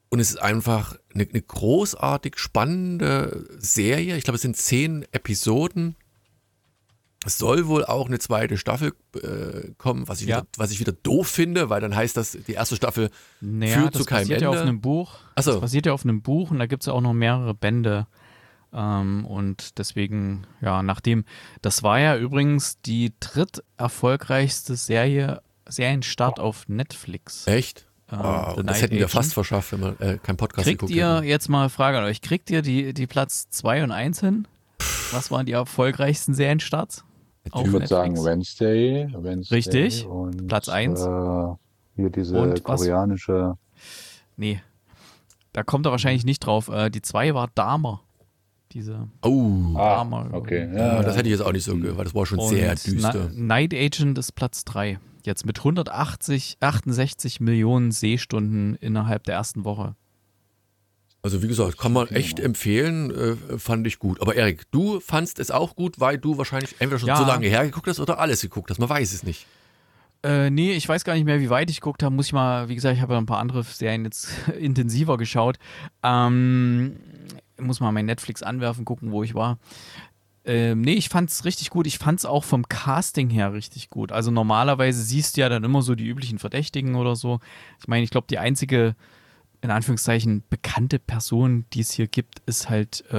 [0.09, 4.17] Und es ist einfach eine, eine großartig spannende Serie.
[4.17, 5.95] Ich glaube, es sind zehn Episoden.
[7.23, 10.37] Es soll wohl auch eine zweite Staffel äh, kommen, was ich, Ja.
[10.37, 13.93] wieder, was ich wieder doof finde, weil dann heißt das, die erste Staffel Naja, führt
[13.95, 14.67] zu keinem basiert ja auf Ende.
[14.69, 15.19] einem Buch.
[15.35, 15.51] Ach so.
[15.51, 18.07] Das basiert ja auf einem Buch und da gibt es ja auch noch mehrere Bände.
[18.73, 21.25] Ähm, und deswegen, ja, nachdem,
[21.61, 27.45] das war ja übrigens die dritterfolgreichste Serie, Serienstart auf Netflix.
[27.47, 27.85] Echt?
[28.11, 28.25] Ähm, The
[28.59, 29.11] und das Night hätten wir Agent.
[29.11, 31.27] fast verschafft, wenn wir äh, keinen Podcast Kriegt geguckt ihr, hätten.
[31.27, 34.47] jetzt mal Frage an euch, kriegt ihr die, die Platz 2 und 1 hin?
[35.11, 37.03] Was waren die erfolgreichsten Serienstarts?
[37.43, 37.89] Ich würde Netflix?
[37.89, 39.55] sagen Wednesday, Wednesday.
[39.55, 40.05] Richtig.
[40.05, 41.01] Und, Platz eins.
[41.01, 41.05] Äh,
[41.95, 42.79] hier diese Und was?
[42.81, 43.57] koreanische.
[44.37, 44.61] Nee.
[45.53, 46.69] Da kommt er wahrscheinlich nicht drauf.
[46.69, 48.01] Äh, die 2 war Dahmer.
[48.71, 50.29] Diese Oh, Ah, Dahmer.
[50.31, 50.69] okay.
[50.73, 52.49] ja, Ja, das hätte ich jetzt auch nicht so gehört, weil das war schon Und
[52.49, 53.29] sehr düster.
[53.33, 54.97] Na Night Agent ist Platz 3.
[55.25, 59.95] Jetzt mit 180, 68 Millionen Sehstunden innerhalb der ersten Woche.
[61.23, 64.19] Also wie gesagt, kann man echt empfehlen, äh, fand ich gut.
[64.21, 67.15] Aber Erik, du fandst es auch gut, weil du wahrscheinlich entweder schon Ja.
[67.17, 68.79] so lange hergeguckt hast oder alles geguckt hast.
[68.79, 69.45] Man weiß es nicht.
[70.23, 72.13] Äh, nee, ich weiß gar nicht mehr, wie weit ich geguckt habe.
[72.15, 74.29] Muss ich mal, wie gesagt, ich habe ja ein paar andere Serien jetzt
[74.59, 75.57] intensiver geschaut.
[76.01, 76.97] Ähm,
[77.59, 79.59] muss mal mein Netflix anwerfen, gucken, wo ich war.
[80.43, 81.85] Ähm, nee, ich fand's richtig gut.
[81.85, 84.11] Ich fand's auch vom Casting her richtig gut.
[84.11, 87.39] Also normalerweise siehst du ja dann immer so die üblichen Verdächtigen oder so.
[87.79, 88.95] Ich meine, ich glaube, die einzige,
[89.63, 93.15] in Anführungszeichen, bekannte Person, die es hier gibt, ist halt, äh,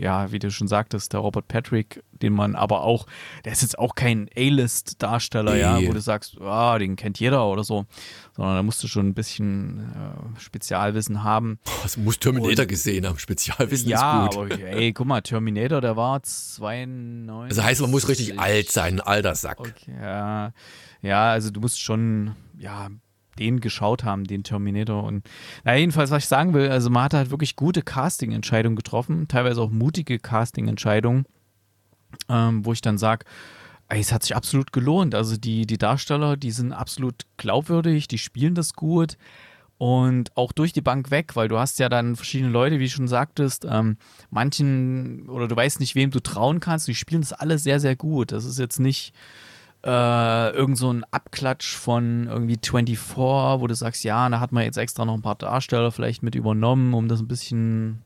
[0.00, 3.06] ja, wie du schon sagtest, der Robert Patrick, den man aber auch,
[3.44, 5.86] der ist jetzt auch kein A-List-Darsteller, ja, Nee.
[5.88, 7.86] wo du sagst, ah, den kennt jeder oder so,
[8.34, 11.60] sondern da musst du schon ein bisschen äh, Spezialwissen haben.
[11.84, 13.18] Das muss Terminator gesehen haben.
[13.18, 14.52] Spezialwissen ja, ist gut.
[14.52, 17.50] aber ey, guck mal, Terminator, der war 92.
[17.50, 19.60] Also heißt, man muss richtig alt sein, ein alter Sack.
[19.60, 20.52] Okay, ja.
[21.02, 22.88] ja, also du musst schon, ja,
[23.38, 25.04] den geschaut haben, den Terminator.
[25.04, 25.28] Und
[25.64, 29.70] na, jedenfalls, was ich sagen will, also man hat wirklich gute Casting-Entscheidungen getroffen, teilweise auch
[29.70, 31.26] mutige Casting-Entscheidungen,
[32.28, 33.24] ähm, wo ich dann sage,
[33.88, 35.14] es hat sich absolut gelohnt.
[35.14, 39.16] Also die, die Darsteller, die sind absolut glaubwürdig, die spielen das gut.
[39.78, 42.90] Und auch durch die Bank weg, weil du hast ja dann verschiedene Leute, wie du
[42.90, 43.98] schon sagtest, ähm,
[44.30, 47.94] manchen, oder du weißt nicht, wem du trauen kannst, die spielen das alle sehr, sehr
[47.94, 48.32] gut.
[48.32, 49.12] Das ist jetzt nicht
[49.86, 54.64] äh, irgend so ein Abklatsch von irgendwie 24, wo du sagst, ja, da hat man
[54.64, 58.02] jetzt extra noch ein paar Darsteller vielleicht mit übernommen, um das ein bisschen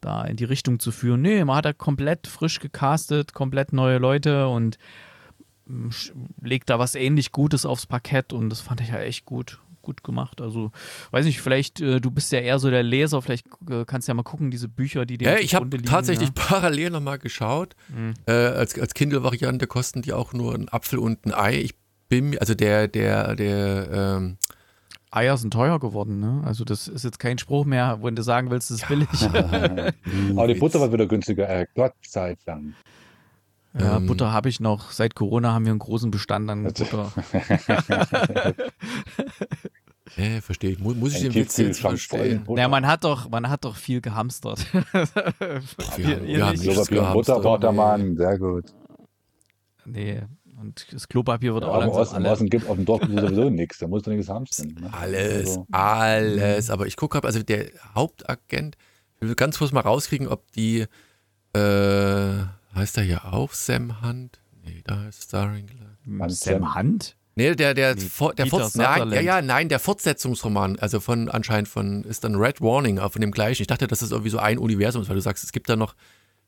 [0.00, 1.20] da in die Richtung zu führen.
[1.20, 4.78] Nee, man hat da komplett frisch gecastet, komplett neue Leute und
[5.68, 9.60] sch- legt da was ähnlich Gutes aufs Parkett und das fand ich ja echt gut.
[9.88, 10.42] Gut gemacht.
[10.42, 10.70] Also,
[11.12, 14.10] weiß nicht, vielleicht, äh, du bist ja eher so der Leser, vielleicht äh, kannst du
[14.10, 16.34] ja mal gucken, diese Bücher, die dir Ja, ich habe tatsächlich ja.
[16.34, 17.74] parallel nochmal geschaut.
[17.88, 18.12] Mhm.
[18.26, 21.54] Äh, als als Kindle-Variante kosten die auch nur einen Apfel und ein Ei.
[21.62, 21.74] Ich
[22.10, 24.36] bin, also der, der, der, ähm,
[25.10, 26.42] Eier sind teuer geworden, ne?
[26.44, 29.08] Also das ist jetzt kein Spruch mehr, wenn du sagen willst, es ist billig.
[29.22, 32.74] Aber die Butter war wieder günstiger, äh, Gott sei Dank.
[33.78, 34.06] Ja, Ähm.
[34.06, 34.90] Butter habe ich noch.
[34.90, 37.12] Seit Corona haben wir einen großen Bestand an Also- Butter.
[40.18, 40.78] äh, verstehe ich.
[40.78, 42.42] Muss, muss ich den Witz jetzt verstehen?
[42.48, 44.66] Naja, man hat doch, man hat doch viel gehamstert.
[44.72, 44.82] Wir
[46.16, 48.16] haben- wir haben nichts gehamstert.
[48.16, 48.64] sehr gut.
[49.84, 50.22] nee,
[50.60, 52.32] und das Klopapier wird Ja, auch langsam Osten, im alle.
[52.32, 54.76] Osten gibt auf dem Dorf sowieso nichts, da musst du nichts hamstern.
[54.80, 54.92] Ne?
[54.92, 56.70] Alles, Also, alles.
[56.70, 58.76] Aber ich gucke gerade, also der Hauptagent,
[59.20, 60.86] ich will ganz kurz mal rauskriegen, ob die,
[61.54, 64.40] äh, heißt er hier auch Sam Hunt?
[64.64, 65.66] Nee, da ist Starring.
[66.04, 66.74] Sam Sam.
[66.74, 67.16] Hunt?
[67.38, 68.02] Nee, der, der, Nee,
[68.36, 72.60] der Forts nein, ja, ja, nein, der Fortsetzungsroman, also von anscheinend von, ist dann Red
[72.60, 73.62] Warning, auch von dem gleichen.
[73.62, 75.76] Ich dachte, dass es irgendwie so ein Universum ist, weil du sagst, es gibt da
[75.76, 75.94] noch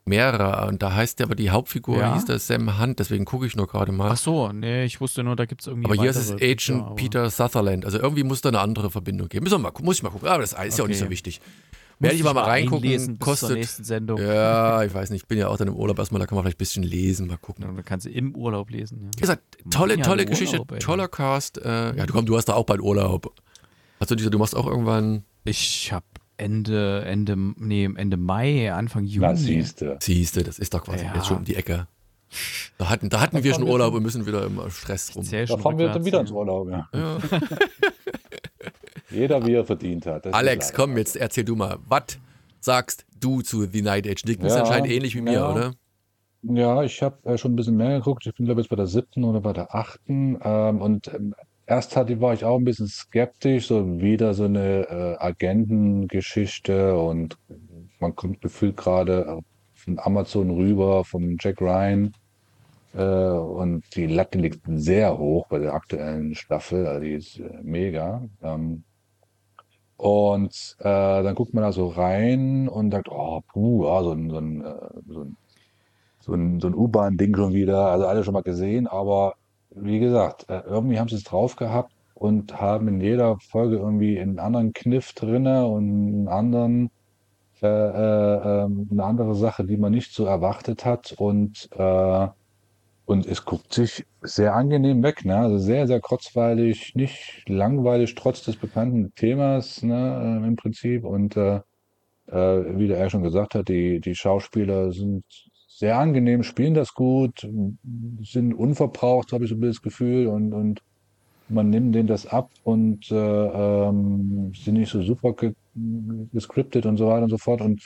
[0.03, 2.13] mehrere und da heißt der aber die Hauptfigur Ja.
[2.15, 4.11] hieß der Sam Hunt, deswegen gucke ich nur gerade mal.
[4.11, 5.85] Ach so, nee, ich wusste nur, da gibt es irgendwie.
[5.85, 9.45] aber hier ist es Agent Peter Sutherland, also irgendwie muss da eine andere Verbindung geben.
[9.45, 11.39] Müssen wir mal, muss ich mal gucken, aber das ist ja auch nicht so wichtig.
[12.01, 14.19] Werde ich mal einlesen reingucken, bis zur kostet, nächsten Sendung.
[14.19, 16.43] ja, ich weiß nicht, ich bin ja auch dann im Urlaub erstmal, da kann man
[16.43, 17.63] vielleicht ein bisschen lesen, mal gucken.
[17.65, 18.99] Dann kannst du im Urlaub lesen.
[19.03, 19.09] Ja.
[19.15, 21.57] Wie gesagt, tolle, Ja, tolle im Geschichte, Urlaub, toller Cast.
[21.63, 23.33] Äh, ja, du komm, du hast da auch bald Urlaub.
[23.99, 26.05] Hast du nicht, du machst auch irgendwann, Ich habe
[26.37, 29.27] Ende, Ende, nee, Ende Mai, Anfang Juni.
[29.27, 29.97] Na, siehste.
[30.01, 31.13] siehste, das ist doch quasi Ja.
[31.15, 31.87] jetzt schon um die Ecke.
[32.77, 35.27] Da hatten, da hatten wir schon Urlaub und müssen wieder immer Stress rum.
[35.29, 36.21] Da fahren wir dann wieder ja.
[36.21, 36.69] ins Urlaub.
[36.69, 36.89] Ja.
[36.93, 37.17] Ja.
[39.11, 40.25] Jeder, wie er verdient hat.
[40.25, 42.19] Ist Alex, komm, jetzt erzähl du mal, was
[42.59, 44.05] sagst du zu The Night?
[44.05, 45.51] Du bist Ja, anscheinend ähnlich wie mir, ja.
[45.51, 45.73] oder?
[46.43, 48.25] Ja, ich habe äh, schon ein bisschen mehr geguckt.
[48.25, 50.39] Ich bin, glaube ich, jetzt bei der siebten oder bei der achten.
[50.43, 51.35] Ähm, und ähm,
[51.67, 57.37] erst hatte, war ich auch ein bisschen skeptisch, so wieder so eine äh, Agentengeschichte und
[57.99, 59.41] man kommt gefühlt gerade äh,
[59.75, 62.11] von Amazon rüber, vom Jack Ryan.
[62.93, 67.59] Äh, und die Latte liegt sehr hoch bei der aktuellen Staffel, also die ist äh,
[67.61, 68.27] mega.
[68.41, 68.83] Ähm,
[70.01, 70.83] und äh,
[71.23, 74.61] dann guckt man da so rein und sagt, oh, puh, ja, so ein, so ein,
[74.65, 74.73] äh,
[75.07, 75.37] so ein
[76.21, 79.35] so ein, so ein U-Bahn-Ding schon wieder, also alle schon mal gesehen, aber
[79.71, 84.19] wie gesagt, äh, irgendwie haben sie es drauf gehabt und haben in jeder Folge irgendwie
[84.19, 86.91] einen anderen Kniff drinne und einen anderen,
[87.61, 91.13] äh, äh, ähm, eine andere Sache, die man nicht so erwartet hat.
[91.17, 92.27] Und äh,
[93.05, 95.37] und es guckt sich sehr angenehm weg, ne?
[95.37, 101.03] Also sehr, sehr kurzweilig, nicht langweilig, trotz des bekannten Themas, ne, äh, im Prinzip.
[101.03, 101.61] Und äh,
[102.27, 105.25] äh, wie der er schon gesagt hat, die, die Schauspieler sind
[105.67, 107.47] sehr angenehm, spielen das gut,
[108.21, 110.81] sind unverbraucht, habe ich so ein bisschen das Gefühl, und, und
[111.49, 115.53] man nimmt denen das ab und äh, ähm, sind nicht so super ge
[116.31, 117.61] gescriptet und so weiter und so fort.
[117.61, 117.81] Und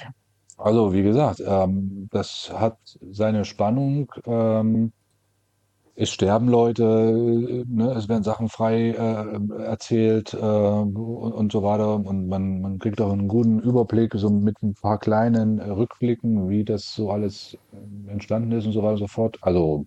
[0.58, 2.78] also, wie gesagt, ähm, das hat
[3.12, 4.12] seine Spannung.
[4.26, 4.92] Ähm,
[5.98, 11.96] es sterben Leute, ne, es werden Sachen frei äh, erzählt äh, und, und, so weiter.
[11.96, 16.50] Und man, man kriegt auch einen guten Überblick, so mit ein paar kleinen äh, Rückblicken,
[16.50, 19.38] wie das so alles äh, entstanden ist und so weiter und so fort.
[19.42, 19.86] Also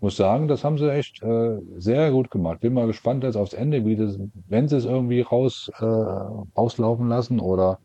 [0.00, 2.60] muss sagen, das haben sie echt äh, sehr gut gemacht.
[2.60, 7.08] Bin mal gespannt jetzt aufs Ende, wie das, wenn sie es irgendwie raus äh, rauslaufen
[7.08, 7.78] lassen oder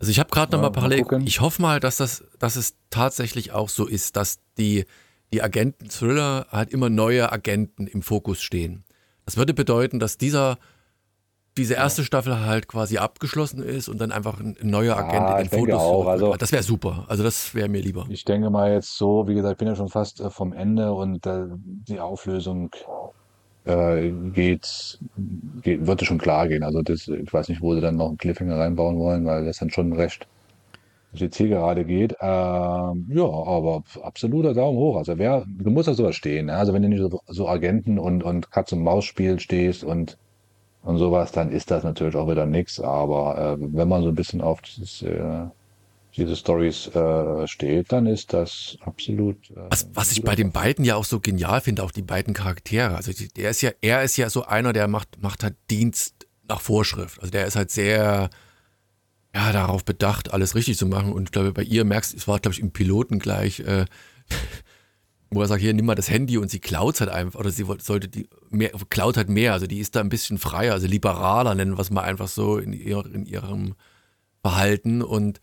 [0.00, 3.52] also ich habe gerade noch mal parallel, ich hoffe mal, dass das, dass es tatsächlich
[3.52, 4.84] auch so ist, dass die
[5.32, 8.84] die Agenten-Thriller halt immer neue Agenten im Fokus stehen.
[9.24, 10.58] Das würde bedeuten, dass dieser
[11.56, 12.06] diese erste ja.
[12.06, 15.80] Staffel halt quasi abgeschlossen ist und dann einfach ein neuer Agent ja, in den Fotos
[15.80, 16.06] auch.
[16.08, 17.04] Also, Das wäre super.
[17.08, 18.06] Also das wäre mir lieber.
[18.08, 20.92] Ich denke mal jetzt so, wie gesagt, ich bin ja schon fast äh, vom Ende
[20.92, 22.70] und äh, die Auflösung
[23.64, 24.98] äh, geht,
[25.62, 26.64] geht, wird schon klar gehen.
[26.64, 29.58] Also das, ich weiß nicht, wo sie dann noch einen Cliffhanger reinbauen wollen, weil das
[29.58, 30.26] dann schon recht
[31.20, 32.16] die Zielgerade geht.
[32.20, 34.96] Ähm, ja, aber absoluter Daumen hoch.
[34.96, 36.46] Also wer, du musst auf sowas stehen.
[36.46, 36.56] Ne?
[36.56, 40.18] Also wenn du nicht so, so Agenten und, und Katz- und Maus-Spiel stehst und,
[40.82, 42.80] und sowas, dann ist das natürlich auch wieder nix.
[42.80, 45.46] Aber äh, wenn man so ein bisschen auf dieses, äh,
[46.16, 49.36] diese Stories äh, steht, dann ist das absolut.
[49.50, 52.34] Äh, was, was ich bei den beiden ja auch so genial finde, auch die beiden
[52.34, 52.94] Charaktere.
[52.94, 56.26] Also die, der ist ja, er ist ja so einer, der macht, macht halt Dienst
[56.48, 57.20] nach Vorschrift.
[57.20, 58.30] Also der ist halt sehr
[59.34, 61.12] ja, darauf bedacht, alles richtig zu machen.
[61.12, 63.86] Und ich glaube, bei ihr merkst, es war, glaube ich, im Piloten gleich, äh,
[65.30, 67.66] wo er sagt, hier, nimm mal das Handy und sie klaut halt einfach, oder sie
[67.78, 71.56] sollte die, mehr, klaut halt mehr, also die ist da ein bisschen freier, also liberaler
[71.56, 73.74] nennen wir es mal einfach so in, ihr, in ihrem
[74.42, 75.40] Verhalten und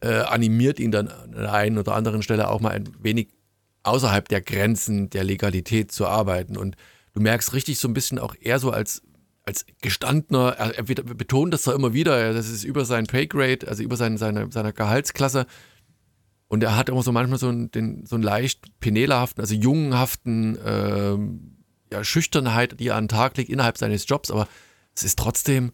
[0.00, 3.28] äh, animiert ihn dann an der einen oder anderen Stelle auch mal ein wenig
[3.82, 6.56] außerhalb der Grenzen der Legalität zu arbeiten.
[6.56, 6.76] Und
[7.14, 9.02] du merkst richtig so ein bisschen auch eher so als
[9.44, 13.96] als gestandener, er, betont das zwar immer wieder, das ist über sein Paygrade, also über
[13.96, 15.46] seine, seine, seine Gehaltsklasse.
[16.48, 20.58] Und er hat immer so manchmal so einen, den, so einen leicht penelahaften, also jungenhaften
[20.64, 21.56] ähm,
[21.92, 24.48] ja, Schüchternheit, die er an den Tag legt innerhalb seines Jobs, aber
[24.94, 25.72] es ist trotzdem,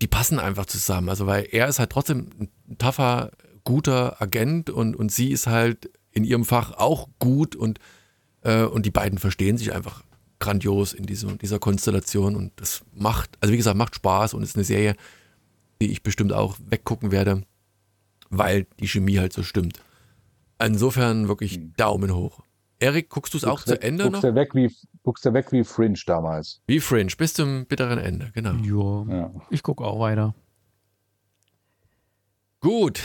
[0.00, 1.08] die passen einfach zusammen.
[1.08, 3.30] Also weil er ist halt trotzdem ein tougher,
[3.64, 7.78] guter Agent und, und sie ist halt in ihrem Fach auch gut und,
[8.42, 10.02] äh, und die beiden verstehen sich einfach
[10.38, 14.56] grandios in diesem, dieser Konstellation und das macht, also wie gesagt, macht Spaß und ist
[14.56, 14.94] eine Serie,
[15.80, 17.42] die ich bestimmt auch weggucken werde,
[18.30, 19.80] weil die Chemie halt so stimmt.
[20.62, 21.72] Insofern wirklich hm.
[21.76, 22.40] Daumen hoch.
[22.78, 24.28] Erik, guckst du es auch zu Ende guckst noch?
[24.28, 24.70] Du weg wie,
[25.02, 26.60] guckst du weg wie Fringe damals.
[26.66, 29.04] Wie Fringe, bis zum bitteren Ende, genau.
[29.08, 30.34] Ja, ich gucke auch weiter.
[32.60, 33.00] Gut,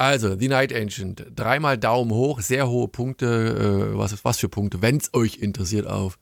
[0.00, 1.26] also, The Night Ancient.
[1.36, 3.92] Dreimal Daumen hoch, sehr hohe Punkte.
[3.92, 6.18] Äh, was, was für Punkte, wenn es euch interessiert, auf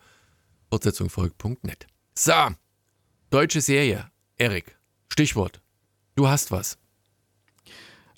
[0.71, 1.87] Fortsetzung folgt.net.
[2.15, 2.33] So,
[3.31, 4.11] deutsche Serie.
[4.37, 4.77] Erik,
[5.11, 5.63] Stichwort.
[6.15, 6.77] Du hast was.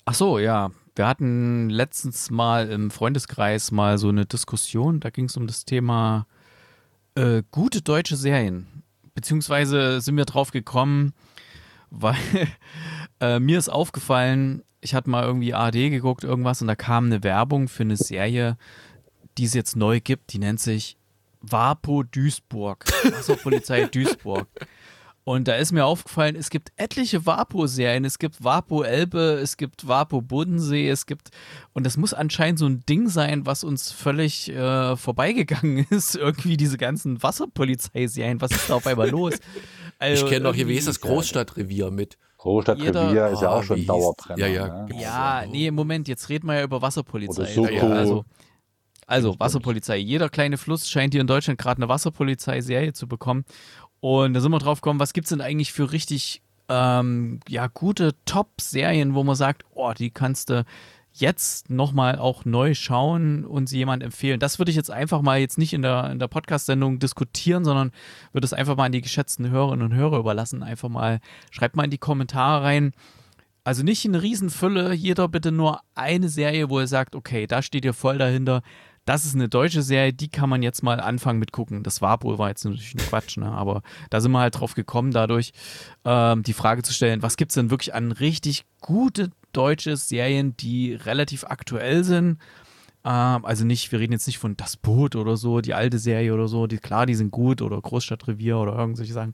[0.03, 0.71] Ach so, ja.
[0.95, 4.99] Wir hatten letztens mal im Freundeskreis mal so eine Diskussion.
[4.99, 6.27] Da ging es um das Thema
[7.15, 8.83] äh, gute deutsche Serien.
[9.13, 11.13] Beziehungsweise sind wir drauf gekommen,
[11.89, 12.17] weil
[13.21, 17.23] äh, mir ist aufgefallen, ich hatte mal irgendwie AD geguckt, irgendwas, und da kam eine
[17.23, 18.57] Werbung für eine Serie,
[19.37, 20.33] die es jetzt neu gibt.
[20.33, 20.97] Die nennt sich
[21.41, 24.47] Wapo Duisburg, Wasserpolizei Duisburg.
[25.23, 28.05] Und da ist mir aufgefallen, es gibt etliche Wapo-Serien.
[28.05, 31.29] Es gibt Wapo Elbe, es gibt Wapo Bodensee, es gibt.
[31.73, 36.15] Und das muss anscheinend so ein Ding sein, was uns völlig äh, vorbeigegangen ist.
[36.15, 38.41] Irgendwie diese ganzen Wasserpolizeiserien.
[38.41, 39.35] Was ist da auf einmal los?
[39.99, 42.17] Also, ich kenne noch hier, wie ist das Großstadtrevier mit?
[42.37, 44.39] Großstadtrevier ist ja auch schon Dauerbrenner.
[44.39, 44.85] Ja, ja.
[44.85, 44.99] Ne?
[44.99, 47.59] Ja, nee, Moment, jetzt reden wir ja über Wasserpolizei.
[47.59, 48.25] Oder ja, also,
[49.11, 49.97] also Wasserpolizei.
[49.97, 53.45] Jeder kleine Fluss scheint hier in Deutschland gerade eine Wasserpolizei-Serie zu bekommen.
[53.99, 57.67] Und da sind wir drauf gekommen, was gibt es denn eigentlich für richtig ähm, ja,
[57.67, 60.65] gute Top-Serien, wo man sagt, oh, die kannst du
[61.13, 64.39] jetzt nochmal auch neu schauen und sie jemand empfehlen.
[64.39, 67.91] Das würde ich jetzt einfach mal jetzt nicht in der, in der Podcast-Sendung diskutieren, sondern
[68.31, 70.63] würde es einfach mal an die geschätzten Hörerinnen und Hörer überlassen.
[70.63, 71.19] Einfach mal,
[71.51, 72.93] schreibt mal in die Kommentare rein,
[73.63, 77.85] Also nicht eine Riesenfülle, jeder bitte nur eine Serie, wo er sagt, okay, da steht
[77.85, 78.63] ihr voll dahinter.
[79.05, 81.81] Das ist eine deutsche Serie, die kann man jetzt mal anfangen mit gucken.
[81.81, 83.51] Das war wohl war jetzt natürlich ein Quatsch, ne?
[83.51, 85.53] aber da sind wir halt drauf gekommen, dadurch
[86.05, 90.55] ähm, die Frage zu stellen, was gibt es denn wirklich an richtig gute deutsche Serien,
[90.57, 92.37] die relativ aktuell sind?
[93.03, 96.33] Ähm, also nicht, wir reden jetzt nicht von Das Boot oder so, die alte Serie
[96.33, 99.33] oder so, die, klar, die sind gut oder Großstadtrevier oder irgendwelche Sachen.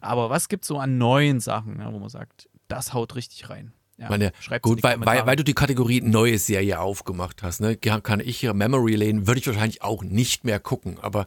[0.00, 3.48] Aber was gibt es so an neuen Sachen, ja, wo man sagt, das haut richtig
[3.48, 3.72] rein.
[3.98, 8.20] Ja, Meine, gut, weil, weil, weil, du die Kategorie neue Serie aufgemacht hast, ne, kann
[8.20, 10.98] ich hier Memory Lane, würde ich wahrscheinlich auch nicht mehr gucken.
[11.00, 11.24] Aber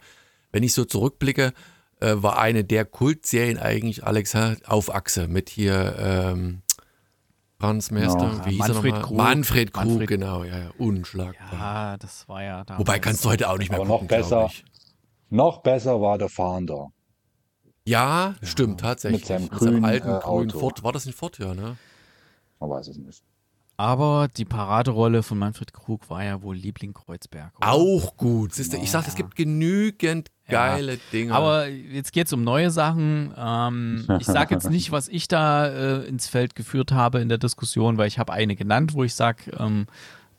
[0.52, 1.54] wenn ich so zurückblicke,
[2.00, 4.36] äh, war eine der Kultserien eigentlich, Alex,
[4.68, 6.62] auf Achse mit hier ähm,
[7.60, 9.18] Franz Meister, ja, wie hieß Manfred er Krug.
[9.18, 10.08] Manfred Krug, Manfred.
[10.08, 11.54] genau, ja, ja, unschlagbar.
[11.54, 12.80] Ja, das war ja damals.
[12.80, 14.50] Wobei kannst du heute auch nicht mehr Aber gucken, noch besser,
[15.30, 16.92] noch besser war der Fahnder.
[17.84, 19.22] Ja, stimmt, tatsächlich.
[19.22, 20.84] Mit seinem, grünen, mit seinem alten äh, grünen Ford.
[20.84, 21.76] War das ein Ford, ja, ne?
[22.60, 23.24] Man weiß es nicht.
[23.80, 27.54] Aber die Paraderolle von Manfred Krug war ja wohl Liebling Kreuzberg.
[27.58, 27.72] Oder?
[27.72, 28.54] Auch gut.
[28.54, 31.00] Siehste, ich sag, es gibt genügend geile ja.
[31.14, 31.34] Dinge.
[31.34, 33.34] Aber jetzt geht es um neue Sachen.
[33.38, 37.38] Ähm, ich sage jetzt nicht, was ich da äh, ins Feld geführt habe in der
[37.38, 39.88] Diskussion, weil ich habe eine genannt, wo ich sage, ähm,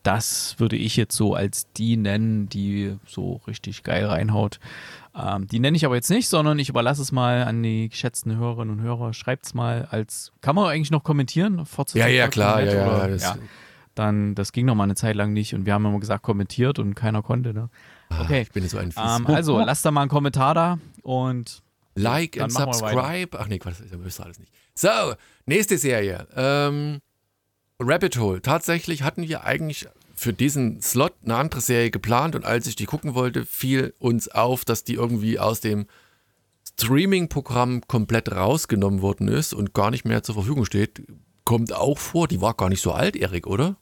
[0.02, 4.60] das würde ich jetzt so als die nennen, die so richtig geil reinhaut.
[5.14, 8.36] Ähm, die nenne ich aber jetzt nicht, sondern ich überlasse es mal an die geschätzten
[8.36, 9.12] Hörerinnen und Hörer.
[9.12, 11.64] Schreibt es mal als, kann man eigentlich noch kommentieren?
[11.94, 12.62] ja, ja, klar.
[12.62, 13.36] Ja, ja, oder, ja.
[13.94, 16.78] Dann, das ging noch mal eine Zeit lang nicht und wir haben immer gesagt, kommentiert
[16.78, 17.52] und keiner konnte.
[17.52, 17.68] Ne?
[18.08, 18.42] Ah, okay.
[18.42, 21.62] ich bin so ein ähm, Also, lasst da mal einen Kommentar da und
[21.96, 23.38] Like and subscribe.
[23.38, 24.52] Ach nee, Quatsch, das ihr alles nicht.
[24.74, 24.88] So,
[25.46, 26.26] nächste Serie.
[26.34, 27.00] Ähm,
[27.80, 28.42] Rabbit Hole.
[28.42, 29.88] Tatsächlich hatten wir eigentlich
[30.20, 34.28] für diesen Slot eine andere Serie geplant und als ich die gucken wollte, fiel uns
[34.28, 35.86] auf, dass die irgendwie aus dem
[36.74, 41.06] Streaming-Programm komplett rausgenommen worden ist und gar nicht mehr zur Verfügung steht.
[41.44, 43.76] Kommt auch vor, die war gar nicht so alt, Erik, oder?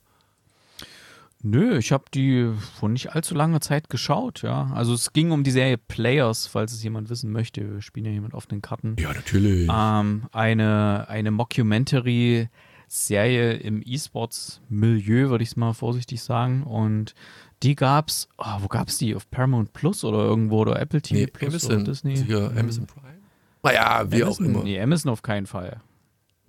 [1.42, 4.70] Nö, ich habe die vor nicht allzu langer Zeit geschaut, ja.
[4.74, 7.74] Also es ging um die Serie Players, falls es jemand wissen möchte.
[7.74, 8.94] Wir spielen ja jemand auf den Karten.
[9.00, 9.68] Ja, natürlich.
[9.72, 12.48] Ähm, eine, eine Mockumentary
[12.88, 16.62] Serie im E-Sports-Milieu, würde ich es mal vorsichtig sagen.
[16.64, 17.14] Und
[17.62, 19.14] die gab's, oh, wo gab's die?
[19.14, 22.16] Auf Paramount Plus oder irgendwo oder Apple TV nee, Plus Amazon, oder Disney?
[22.16, 22.58] Sicher, hm.
[22.58, 23.18] Amazon Prime.
[23.62, 24.64] Naja, wie Amazon, auch immer.
[24.64, 25.80] Nee, Amazon auf keinen Fall.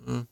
[0.04, 0.26] Hm.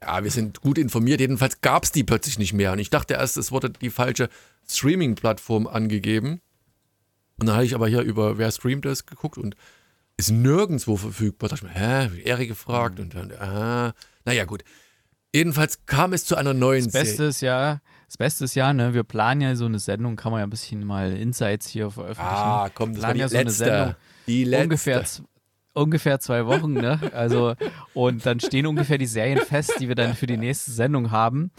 [0.00, 1.20] Ja, wir sind gut informiert.
[1.20, 2.72] Jedenfalls gab es die plötzlich nicht mehr.
[2.72, 4.28] Und ich dachte erst, es wurde die falsche
[4.68, 6.40] Streaming-Plattform angegeben.
[7.38, 9.56] Und dann habe ich aber hier über Wer streamt das geguckt und
[10.16, 11.48] ist nirgendwo verfügbar.
[11.48, 13.04] Da dachte ich mir, hä, Ehre gefragt mhm.
[13.04, 13.92] und dann, ah,
[14.24, 14.64] naja, gut.
[15.34, 18.92] Jedenfalls kam es zu einer neuen das Beste ist ja, das Beste ist ja, ne,
[18.92, 22.28] wir planen ja so eine Sendung, kann man ja ein bisschen mal Insights hier veröffentlichen.
[22.30, 23.64] Ah, komm, das war die ja so letzte.
[23.64, 23.94] Eine Sendung,
[24.26, 24.62] die letzte.
[24.64, 25.04] Ungefähr,
[25.72, 27.00] ungefähr zwei Wochen, ne?
[27.14, 27.54] Also,
[27.94, 31.50] und dann stehen ungefähr die Serien fest, die wir dann für die nächste Sendung haben.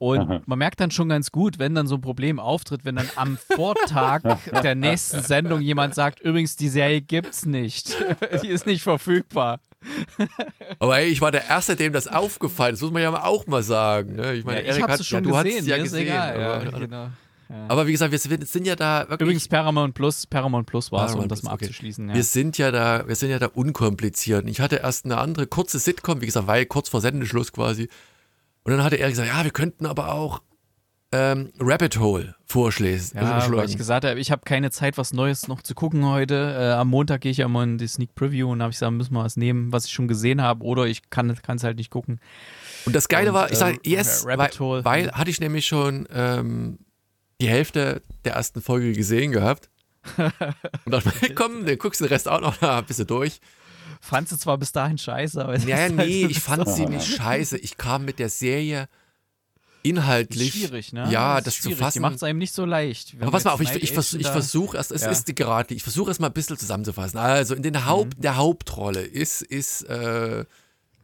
[0.00, 3.10] Und man merkt dann schon ganz gut, wenn dann so ein Problem auftritt, wenn dann
[3.16, 4.22] am Vortag
[4.62, 7.94] der nächsten Sendung jemand sagt, übrigens, die Serie gibt's nicht.
[8.42, 9.60] die ist nicht verfügbar.
[10.78, 12.80] Aber hey, ich war der Erste, dem das aufgefallen ist.
[12.80, 14.16] Das muss man ja auch mal sagen.
[14.16, 14.32] Ne?
[14.32, 16.12] Ich meine, ja, ich Erik hat, schon ja, du gesehen, hast es ja gesehen.
[16.12, 17.08] Aber, ja, genau.
[17.68, 19.20] aber, wie gesagt, wir sind ja da wirklich.
[19.20, 21.66] Übrigens Paramount Plus, Paramount Plus war es, um das mal okay.
[21.66, 22.14] abzuschließen.
[22.14, 24.48] Wir sind ja da, wir sind ja da unkompliziert.
[24.48, 27.90] Ich hatte erst eine andere kurze Sitcom, wie gesagt, weil kurz vor Sendeschluss quasi.
[28.70, 30.42] Und dann hatte er gesagt, ja, wir könnten aber auch
[31.10, 33.14] ähm, Rabbit Hole vorschlägt.
[33.14, 36.54] Ja, weil ich gesagt habe, ich habe keine Zeit, was Neues noch zu gucken heute.
[36.56, 38.92] Äh, am Montag gehe ich ja immer in die Sneak Preview und habe ich gesagt,
[38.92, 41.90] müssen wir was nehmen, was ich schon gesehen habe, oder ich kann es halt nicht
[41.90, 42.20] gucken.
[42.86, 45.66] Und das Geile und, war, ich sage, äh, yes, weil, Hole, weil hatte ich nämlich
[45.66, 46.78] schon ähm,
[47.40, 49.68] die Hälfte der ersten Folge gesehen gehabt.
[50.84, 53.40] und dachte komm, dann guckst du den Rest auch noch ein bisschen durch.
[54.00, 55.58] Fandst du zwar bis dahin scheiße, aber.
[55.58, 57.58] Ja, nee, halt ich fand sie nicht scheiße.
[57.58, 58.88] Ich kam mit der Serie
[59.82, 60.52] inhaltlich.
[60.52, 61.10] Schwierig, ne?
[61.10, 61.98] Ja, das, das zu fassen.
[61.98, 63.14] Die macht es einem nicht so leicht.
[63.20, 65.10] Aber pass mal auf, ich, ich, vers ich versuche erst, es ja.
[65.10, 67.18] ist gerade, ich versuche erst mal ein bisschen zusammenzufassen.
[67.18, 68.22] Also in den Haupt, mhm.
[68.22, 70.44] der Hauptrolle ist, ist äh,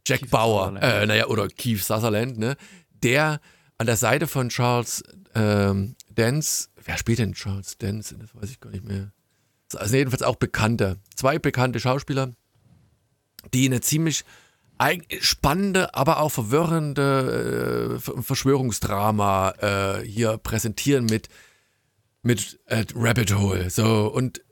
[0.06, 2.56] Jack Keith Bauer, äh, naja, oder Keith Sutherland, ne?
[3.02, 3.40] Der
[3.78, 5.02] an der Seite von Charles
[5.34, 8.16] ähm, Dance, wer spielt denn Charles Dance?
[8.18, 9.12] Das weiß ich gar nicht mehr.
[9.74, 12.32] Also jedenfalls auch bekannte, zwei bekannte Schauspieler,
[13.54, 14.24] die eine ziemlich
[15.20, 21.28] spannende, aber auch verwirrende äh, Verschwörungsdrama äh, hier präsentieren mit,
[22.22, 23.70] mit äh, Rabbit Hole.
[23.70, 24.42] So, und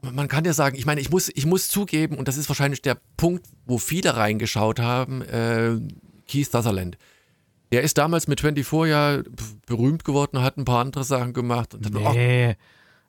[0.00, 2.82] man kann ja sagen, ich meine, ich muss, ich muss zugeben, und das ist wahrscheinlich
[2.82, 5.76] der Punkt, wo viele reingeschaut haben, äh,
[6.26, 6.96] Keith Sutherland.
[7.72, 9.22] Der ist damals mit 24 ja
[9.66, 11.74] berühmt geworden, hat ein paar andere Sachen gemacht.
[11.74, 12.56] Und dann, nee,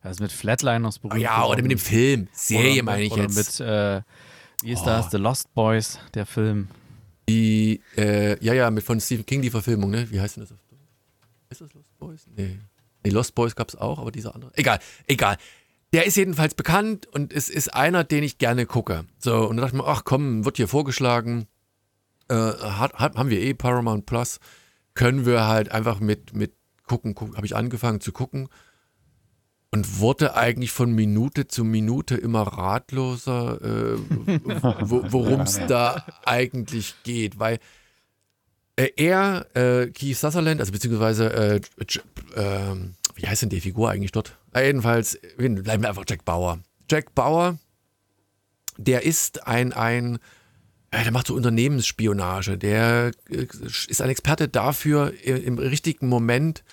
[0.04, 1.22] oh, ist mit Flatliners berühmt.
[1.22, 1.52] Ja, geworden.
[1.52, 2.28] oder mit dem Film.
[2.34, 3.60] Serie meine ich oder jetzt.
[3.60, 4.02] mit, äh,
[4.62, 4.86] wie ist oh.
[4.86, 5.12] das?
[5.12, 6.68] The Lost Boys, der Film.
[7.28, 10.10] Die, äh, ja, ja, mit von Stephen King die Verfilmung, ne?
[10.12, 10.53] Wie heißt denn das?
[11.49, 12.28] Ist das Lost Boys?
[12.36, 12.60] Nee.
[13.03, 14.51] Nee, Lost Boys gab es auch, aber dieser andere.
[14.56, 15.38] Egal, egal.
[15.93, 19.06] Der ist jedenfalls bekannt und es ist einer, den ich gerne gucke.
[19.20, 21.47] So, und da dachte ich mir, ach komm, wird hier vorgeschlagen.
[22.28, 24.39] Äh, hat, hat, haben wir eh Paramount Plus.
[24.93, 26.53] Können wir halt einfach mit, mit
[26.88, 28.49] gucken, gucken habe ich angefangen zu gucken
[29.76, 33.97] und wurde eigentlich von Minute zu Minute immer ratloser, äh,
[34.80, 37.59] worum es da eigentlich geht, weil
[38.78, 41.61] äh, er, äh, Keith Sutherland, also beziehungsweise, äh,
[42.38, 44.38] ähm, wie heißt denn die Figur eigentlich dort?
[44.53, 46.59] Äh, jedenfalls, bleiben wir einfach Jack Bauer.
[46.89, 47.59] Jack Bauer,
[48.78, 50.19] der ist ein, ein,
[50.93, 53.45] der macht so Unternehmensspionage, der äh,
[53.89, 56.63] ist ein Experte dafür, im richtigen Moment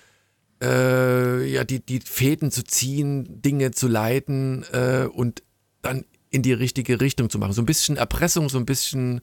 [0.63, 5.43] äh, ja, die, die Fäden zu ziehen, Dinge zu leiten äh, und
[5.83, 7.53] dann in die richtige Richtung zu machen.
[7.53, 9.21] So ein bisschen Erpressung, so ein bisschen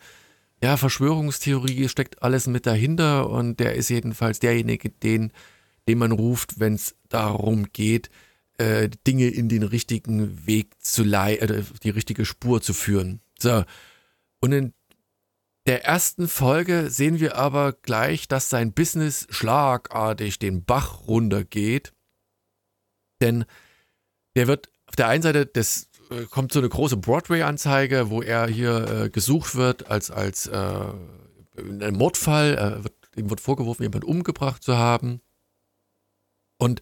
[0.62, 5.32] ja, Verschwörungstheorie steckt alles mit dahinter und der ist jedenfalls derjenige, den,
[5.88, 8.10] den man ruft, wenn es darum geht,
[8.58, 13.22] äh, Dinge in den richtigen Weg zu leiten, äh, die richtige Spur zu führen.
[13.40, 13.64] So.
[14.42, 14.74] Und in
[15.70, 21.94] der ersten Folge sehen wir aber gleich, dass sein Business schlagartig den Bach runtergeht.
[23.22, 23.46] Denn
[24.36, 28.48] der wird auf der einen Seite, das äh, kommt so eine große Broadway-Anzeige, wo er
[28.48, 30.86] hier äh, gesucht wird als, als äh,
[31.56, 32.56] ein Mordfall.
[32.56, 35.22] Er wird, ihm wird vorgeworfen, jemanden umgebracht zu haben.
[36.58, 36.82] Und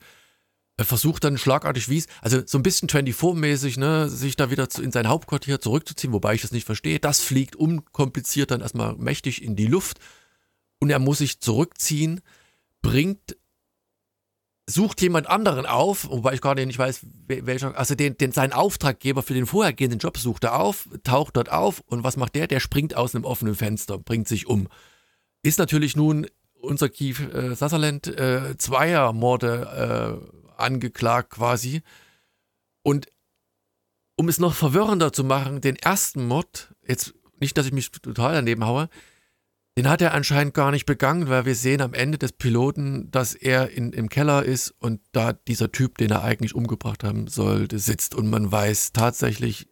[0.85, 4.83] versucht dann schlagartig, wie es, also so ein bisschen 24-mäßig, ne, sich da wieder zu,
[4.83, 6.99] in sein Hauptquartier zurückzuziehen, wobei ich das nicht verstehe.
[6.99, 9.99] Das fliegt unkompliziert dann erstmal mächtig in die Luft
[10.79, 12.21] und er muss sich zurückziehen,
[12.81, 13.37] bringt,
[14.69, 19.23] sucht jemand anderen auf, wobei ich gerade nicht weiß, welcher, also den, den, seinen Auftraggeber
[19.23, 22.47] für den vorhergehenden Job sucht er auf, taucht dort auf und was macht der?
[22.47, 24.67] Der springt aus einem offenen Fenster, bringt sich um.
[25.41, 26.27] Ist natürlich nun
[26.59, 31.81] unser Keith äh, Sutherland äh, Zweiermorde äh, angeklagt quasi.
[32.83, 33.07] Und
[34.15, 38.33] um es noch verwirrender zu machen, den ersten Mord, jetzt nicht, dass ich mich total
[38.33, 38.89] daneben haue,
[39.77, 43.35] den hat er anscheinend gar nicht begangen, weil wir sehen am Ende des Piloten, dass
[43.35, 47.77] er in, im Keller ist und da dieser Typ, den er eigentlich umgebracht haben sollte,
[47.77, 48.15] sitzt.
[48.15, 49.67] Und man weiß tatsächlich,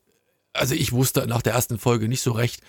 [0.53, 2.61] also ich wusste nach der ersten Folge nicht so recht,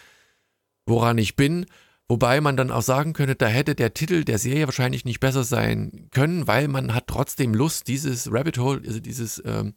[0.87, 1.67] woran ich bin.
[2.09, 5.43] Wobei man dann auch sagen könnte, da hätte der Titel der Serie wahrscheinlich nicht besser
[5.43, 9.75] sein können, weil man hat trotzdem Lust, dieses Rabbit Hole, also dieses, ähm,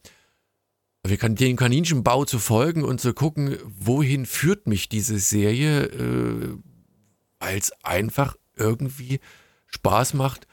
[1.03, 6.57] wir können den Kaninchenbau zu folgen und zu gucken, wohin führt mich diese Serie, äh,
[7.39, 9.19] weil es einfach irgendwie
[9.67, 10.45] Spaß macht,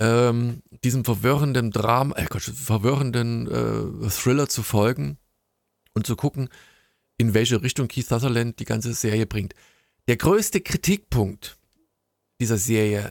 [0.00, 5.16] ähm, diesem verwirrenden Drama, äh Gott, verwirrenden äh, Thriller zu folgen
[5.94, 6.48] und zu gucken,
[7.16, 9.54] in welche Richtung Keith Sutherland die ganze Serie bringt.
[10.08, 11.56] Der größte Kritikpunkt
[12.40, 13.10] dieser Serie,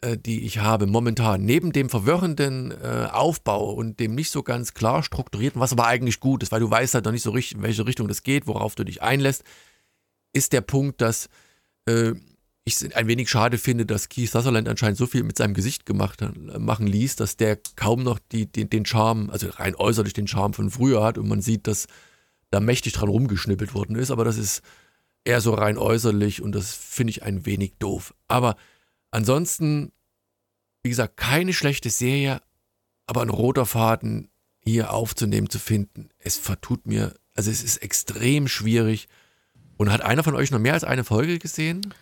[0.00, 4.74] äh, die ich habe momentan, neben dem verwirrenden äh, Aufbau und dem nicht so ganz
[4.74, 7.58] klar strukturierten, was aber eigentlich gut ist, weil du weißt halt noch nicht so richtig,
[7.58, 9.44] in welche Richtung das geht, worauf du dich einlässt,
[10.32, 11.28] ist der Punkt, dass
[11.86, 12.12] äh,
[12.64, 15.86] ich es ein wenig schade finde, dass Keith Sutherland anscheinend so viel mit seinem Gesicht
[15.86, 16.20] gemacht,
[16.58, 20.54] machen ließ, dass der kaum noch die, die, den Charme, also rein äußerlich den Charme
[20.54, 21.86] von früher hat und man sieht, dass
[22.50, 24.62] da mächtig dran rumgeschnippelt worden ist, aber das ist
[25.24, 28.14] eher so rein äußerlich und das finde ich ein wenig doof.
[28.28, 28.56] Aber
[29.10, 29.92] ansonsten,
[30.82, 32.42] wie gesagt, keine schlechte Serie,
[33.06, 34.30] aber ein roter Faden
[34.64, 39.08] hier aufzunehmen, zu finden, es vertut mir, also es ist extrem schwierig.
[39.76, 41.92] Und hat einer von euch noch mehr als eine Folge gesehen?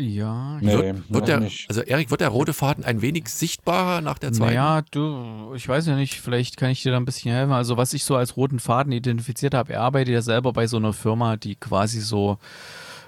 [0.00, 1.68] Ja, Nee, wird, wird der, nicht.
[1.68, 4.54] also Erik, wird der rote Faden ein wenig sichtbarer nach der zweiten?
[4.54, 7.52] Naja, du, ich weiß ja nicht, vielleicht kann ich dir da ein bisschen helfen.
[7.52, 10.76] Also, was ich so als roten Faden identifiziert habe, er arbeitet ja selber bei so
[10.76, 12.38] einer Firma, die quasi so,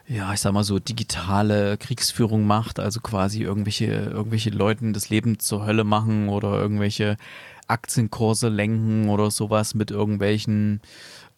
[0.08, 5.38] ja, ich sag mal so digitale Kriegsführung macht, also quasi irgendwelche, irgendwelche Leuten das Leben
[5.38, 7.16] zur Hölle machen oder irgendwelche
[7.68, 10.80] Aktienkurse lenken oder sowas mit irgendwelchen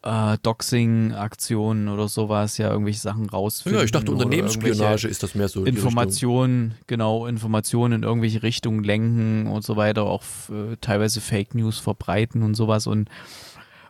[0.03, 3.79] äh, Doxing-Aktionen oder sowas, ja, irgendwelche Sachen rausfinden.
[3.79, 5.65] ja, ich dachte, Unternehmensspionage ist das mehr so.
[5.65, 11.79] Informationen, genau, Informationen in irgendwelche Richtungen lenken und so weiter, auch äh, teilweise Fake News
[11.79, 12.87] verbreiten und sowas.
[12.87, 13.09] Und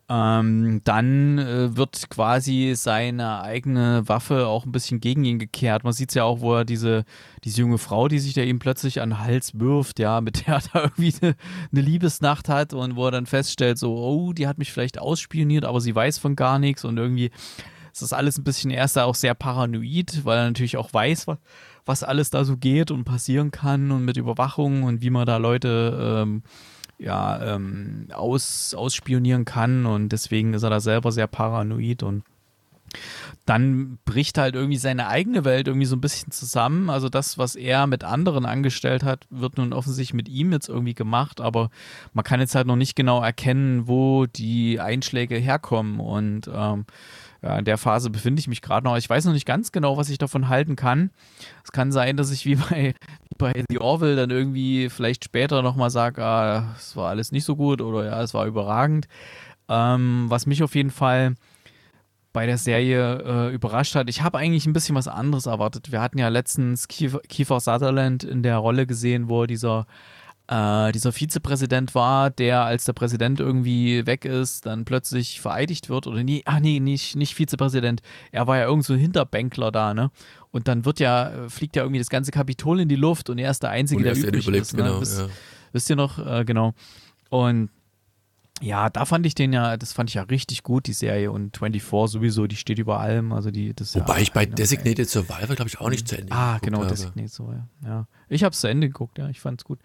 [0.08, 5.84] ähm, dann äh, wird quasi seine eigene Waffe auch ein bisschen gegen ihn gekehrt.
[5.84, 7.04] Man sieht es ja auch, wo er diese,
[7.44, 10.54] diese junge Frau, die sich da ihm plötzlich an den Hals wirft, ja, mit der
[10.56, 11.34] er da irgendwie eine,
[11.72, 15.64] eine Liebesnacht hat und wo er dann feststellt, so, oh, die hat mich vielleicht ausspioniert,
[15.64, 17.30] aber sie weiß von gar nichts und irgendwie
[17.92, 21.38] ist das alles ein bisschen erst auch sehr paranoid, weil er natürlich auch weiß, wa-
[21.84, 25.36] was alles da so geht und passieren kann und mit Überwachung und wie man da
[25.36, 26.42] Leute ähm,
[27.02, 32.22] ja, ähm, aus, ausspionieren kann und deswegen ist er da selber sehr paranoid und
[33.46, 36.90] dann bricht halt irgendwie seine eigene Welt irgendwie so ein bisschen zusammen.
[36.90, 40.94] Also das, was er mit anderen angestellt hat, wird nun offensichtlich mit ihm jetzt irgendwie
[40.94, 41.70] gemacht, aber
[42.12, 46.00] man kann jetzt halt noch nicht genau erkennen, wo die Einschläge herkommen.
[46.00, 46.84] Und ähm,
[47.42, 48.96] ja, in der Phase befinde ich mich gerade noch.
[48.96, 51.10] Ich weiß noch nicht ganz genau, was ich davon halten kann.
[51.64, 52.94] Es kann sein, dass ich wie bei,
[53.28, 57.44] wie bei The Orville dann irgendwie vielleicht später nochmal sage, ah, es war alles nicht
[57.44, 59.08] so gut oder ja, es war überragend.
[59.68, 61.34] Ähm, was mich auf jeden Fall
[62.32, 64.08] bei der Serie äh, überrascht hat.
[64.08, 65.92] Ich habe eigentlich ein bisschen was anderes erwartet.
[65.92, 69.86] Wir hatten ja letztens Kiefer, Kiefer Sutherland in der Rolle gesehen, wo dieser,
[70.48, 76.06] äh, dieser Vizepräsident war, der, als der Präsident irgendwie weg ist, dann plötzlich vereidigt wird.
[76.06, 78.02] Oder nee, ach nee, nicht, nicht Vizepräsident.
[78.32, 80.10] Er war ja irgend so ein Hinterbänkler da, ne?
[80.50, 83.50] Und dann wird ja, fliegt ja irgendwie das ganze Kapitol in die Luft und er
[83.50, 84.76] ist der Einzige, der übrig überlebt, ist.
[84.76, 84.82] Ne?
[84.82, 85.28] Genau, wisst, ja.
[85.72, 86.18] wisst ihr noch?
[86.18, 86.74] Äh, genau.
[87.30, 87.70] Und
[88.62, 91.32] ja, da fand ich den ja, das fand ich ja richtig gut, die Serie.
[91.32, 93.32] Und 24 sowieso, die steht über allem.
[93.32, 96.32] Also die, das Wobei ja, ich bei Designated Survivor, glaube ich, auch nicht zu Ende
[96.32, 96.88] Ah, genau, habe.
[96.90, 97.68] Designated Survivor.
[97.84, 98.06] Ja.
[98.28, 99.80] Ich habe es zu Ende geguckt, ja, ich fand es gut.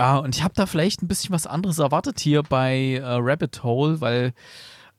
[0.00, 3.62] Uh, und ich habe da vielleicht ein bisschen was anderes erwartet hier bei uh, Rabbit
[3.62, 4.32] Hole, weil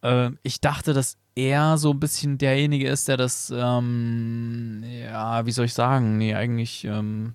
[0.06, 5.52] uh, ich dachte, dass er so ein bisschen derjenige ist, der das, ähm, ja, wie
[5.52, 7.34] soll ich sagen, nee, eigentlich, ähm,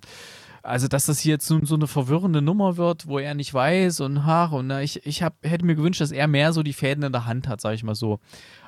[0.63, 4.01] also, dass das hier jetzt so, so, eine verwirrende Nummer wird, wo er nicht weiß
[4.01, 6.73] und ach, und na, ich, ich hab, hätte mir gewünscht, dass er mehr so die
[6.73, 8.19] Fäden in der Hand hat, sag ich mal so.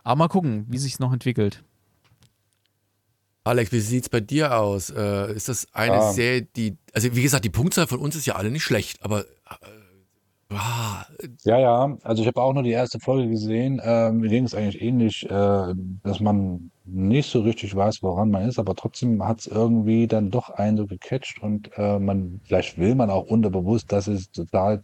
[0.04, 1.64] Aber mal gucken, wie sich es noch entwickelt.
[3.46, 4.90] Alex, wie sieht es bei dir aus?
[4.90, 6.14] Äh, ist das eine ah.
[6.14, 9.22] Serie, die, also wie gesagt, die Punktzahl von uns ist ja alle nicht schlecht, aber
[9.22, 11.06] äh, ah.
[11.44, 13.82] ja, ja, also ich habe auch nur die erste Folge gesehen.
[13.84, 15.74] Ähm, mir ging es eigentlich ähnlich, äh,
[16.04, 20.32] dass man nicht so richtig weiß, woran man ist, aber trotzdem hat es irgendwie dann
[20.32, 24.84] doch einen so gecatcht und äh, man, vielleicht will man auch unterbewusst, dass es total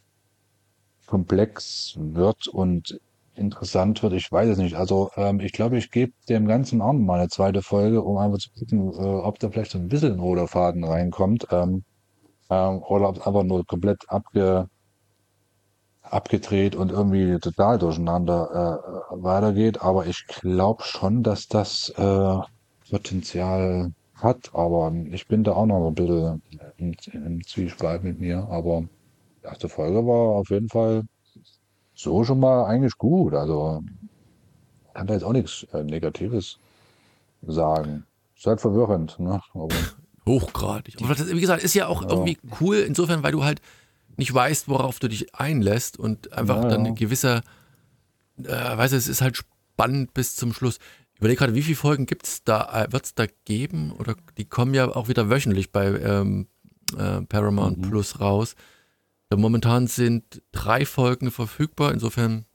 [1.06, 3.00] komplex wird und
[3.40, 4.14] interessant wird.
[4.14, 4.76] Ich weiß es nicht.
[4.76, 8.40] Also ähm, ich glaube, ich gebe dem Ganzen auch mal eine zweite Folge, um einfach
[8.40, 11.84] zu gucken, äh, ob da vielleicht so ein bisschen ein roter Faden reinkommt ähm,
[12.50, 14.68] ähm, oder ob es einfach nur komplett abge
[16.04, 18.82] abgedreht und irgendwie total durcheinander
[19.12, 19.82] äh, weitergeht.
[19.82, 22.38] Aber ich glaube schon, dass das äh,
[22.90, 24.50] Potenzial hat.
[24.54, 26.42] Aber ich bin da auch noch ein bisschen
[26.78, 28.48] im, im Zwiespalt mit mir.
[28.50, 28.84] Aber
[29.42, 31.04] die erste Folge war auf jeden Fall
[32.00, 33.34] so schon mal eigentlich gut.
[33.34, 33.84] Also
[34.94, 36.58] kann da jetzt auch nichts äh, Negatives
[37.46, 38.06] sagen.
[38.38, 39.42] Ist halt verwirrend, ne?
[39.54, 39.76] Aber
[40.26, 40.96] Hochgradig.
[41.02, 42.10] Aber das, wie gesagt, ist ja auch ja.
[42.10, 43.62] irgendwie cool, insofern, weil du halt
[44.16, 47.42] nicht weißt, worauf du dich einlässt und einfach ja, dann ein gewisser,
[48.38, 50.78] äh, weißt du, es ist halt spannend bis zum Schluss.
[51.14, 53.92] Ich überlege gerade, wie viele Folgen gibt's da, äh, wird es da geben?
[53.92, 56.48] Oder die kommen ja auch wieder wöchentlich bei ähm,
[56.98, 57.90] äh, Paramount mhm.
[57.90, 58.56] Plus raus.
[59.32, 62.46] Ja, momentan sind drei Folgen verfügbar, insofern.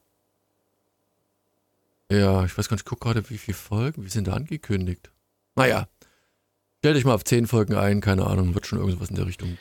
[2.10, 5.10] Ja, ich weiß gar nicht, ich gucke gerade, wie viele Folgen, wie sind da angekündigt?
[5.56, 5.88] Naja,
[6.78, 9.56] stell dich mal auf zehn Folgen ein, keine Ahnung, wird schon irgendwas in der Richtung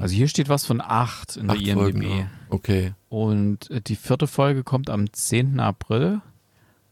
[0.00, 1.78] also hier steht was von acht in acht der IMDb.
[1.78, 2.26] Folgen, ja.
[2.48, 2.94] Okay.
[3.08, 5.60] Und äh, die vierte Folge kommt am 10.
[5.60, 6.20] April.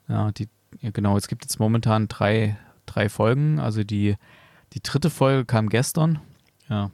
[0.09, 0.49] Ja, die,
[0.81, 3.59] ja, genau, es gibt jetzt momentan drei, drei Folgen.
[3.59, 4.16] Also die,
[4.75, 6.20] die dritte Folge kam gestern.
[6.68, 6.91] Ja.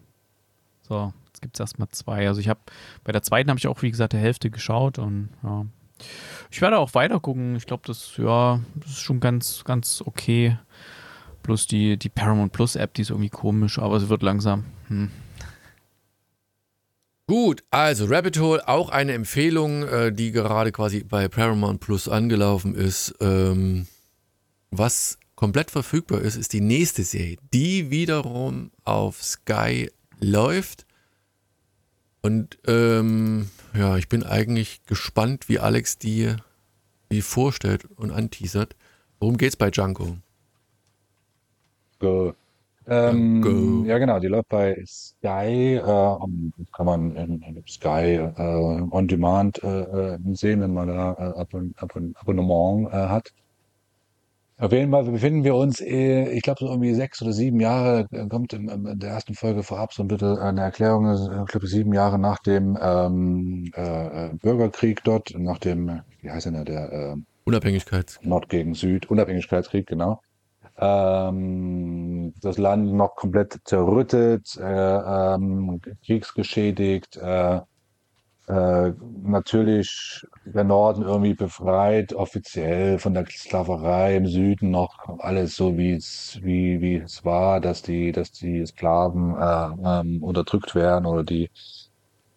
[0.82, 2.26] So, gibt es erstmal zwei.
[2.28, 2.60] Also ich habe,
[3.04, 5.66] bei der zweiten habe ich auch, wie gesagt, die Hälfte geschaut und ja.
[6.50, 7.56] Ich werde auch weiter gucken.
[7.56, 10.56] Ich glaube, das, ja, das ist schon ganz, ganz okay.
[11.42, 14.64] Plus die, die Paramount Plus App, die ist irgendwie komisch, aber es wird langsam.
[14.88, 15.10] Hm.
[17.26, 22.74] Gut, also Rabbit Hole, auch eine Empfehlung, äh, die gerade quasi bei Paramount Plus angelaufen
[22.74, 23.14] ist.
[23.20, 23.86] Ähm,
[24.70, 30.86] was komplett verfügbar ist, ist die nächste Serie, die wiederum auf Sky läuft.
[32.22, 36.34] Und ähm, ja, ich bin eigentlich gespannt, wie Alex die,
[37.10, 38.74] die vorstellt und anteasert.
[39.20, 40.16] Worum geht's bei Django?
[41.98, 42.34] Go.
[42.90, 46.16] Ähm, ja, genau, die läuft bei Sky, äh,
[46.72, 51.38] kann man in, in Sky äh, on Demand äh, äh sehen, wenn man da äh,
[51.38, 53.32] Abon Abon Abonnement äh, hat.
[54.58, 58.06] Auf jeden Fall befinden wir uns, äh, ich glaube, so irgendwie sechs oder sieben Jahre,
[58.10, 61.66] äh, kommt in, der ersten Folge vorab so ein bisschen eine Erklärung, äh, ich glaube,
[61.68, 66.92] sieben Jahre nach dem ähm, äh, Bürgerkrieg dort, nach dem, wie heißt denn der, der
[66.92, 68.18] äh, Unabhängigkeits.
[68.22, 70.20] Nord gegen Süd, Unabhängigkeitskrieg, genau
[70.78, 77.60] ähm, das Land noch komplett zerrüttet, äh, ähm, kriegsgeschädigt, äh,
[78.48, 78.92] äh,
[79.22, 85.92] natürlich der Norden irgendwie befreit, offiziell von der Sklaverei im Süden noch alles so wie
[85.92, 91.24] es wie wie es war, dass die dass die Sklaven äh, ähm, unterdrückt werden oder
[91.24, 91.50] die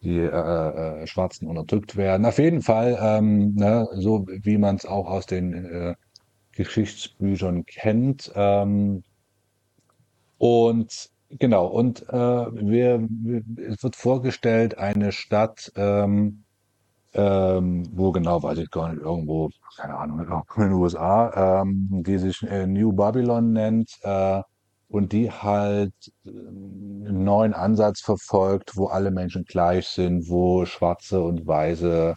[0.03, 2.25] die äh, äh, Schwarzen unterdrückt werden.
[2.25, 5.95] Auf jeden Fall, ähm, ne, so wie man es auch aus den äh,
[6.53, 8.31] Geschichtsbüchern kennt.
[8.35, 9.03] Ähm,
[10.37, 11.09] und
[11.39, 16.43] genau, und äh, wir, wir, es wird vorgestellt, eine Stadt, ähm,
[17.13, 20.19] ähm, wo genau, weiß ich gar nicht, irgendwo, keine Ahnung,
[20.55, 24.41] in den USA, ähm, die sich äh, New Babylon nennt äh,
[24.87, 25.93] und die halt
[26.25, 32.15] einen neuen Ansatz verfolgt, wo alle Menschen gleich sind, wo Schwarze und Weiße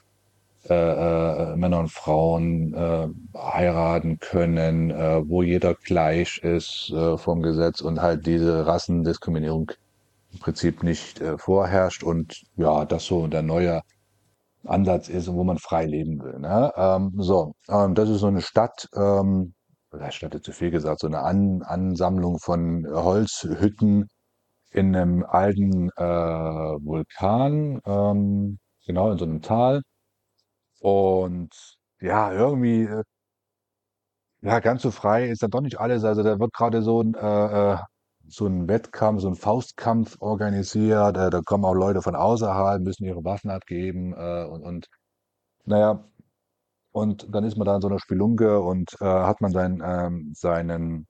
[0.68, 7.42] äh, äh, Männer und Frauen äh, heiraten können, äh, wo jeder gleich ist äh, vom
[7.42, 9.72] Gesetz und halt diese Rassendiskriminierung
[10.32, 13.82] im Prinzip nicht äh, vorherrscht und ja, das so der neue
[14.64, 16.38] Ansatz ist, wo man frei leben will.
[16.38, 16.72] Ne?
[16.76, 19.54] Ähm, so, ähm, das ist so eine Stadt, ähm,
[19.90, 24.08] vielleicht Stadt ist zu viel gesagt, so eine An Ansammlung von Holzhütten
[24.72, 29.82] in einem alten äh, Vulkan, ähm, genau in so einem Tal.
[30.84, 31.50] Und
[32.00, 33.04] ja, irgendwie, äh,
[34.42, 36.04] ja, ganz so frei ist dann doch nicht alles.
[36.04, 37.78] Also da wird gerade so ein, äh, äh,
[38.28, 41.16] so ein Wettkampf, so ein Faustkampf organisiert.
[41.16, 44.88] Äh, da kommen auch Leute von außerhalb, müssen ihre Waffen abgeben äh, und, und
[45.66, 46.04] naja,
[46.92, 50.32] und dann ist man da in so einer Spelunke und äh, hat man seinen, ähm,
[50.34, 51.06] seinen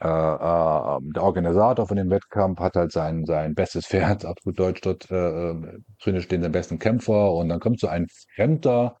[0.00, 4.80] äh, äh, der Organisator von dem Wettkampf hat halt sein, sein bestes Pferd, gut Deutsch
[4.82, 7.32] dort äh, äh drin stehen, den besten Kämpfer.
[7.32, 8.98] Und dann kommt so ein Fremder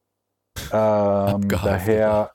[0.72, 2.30] ähm, daher,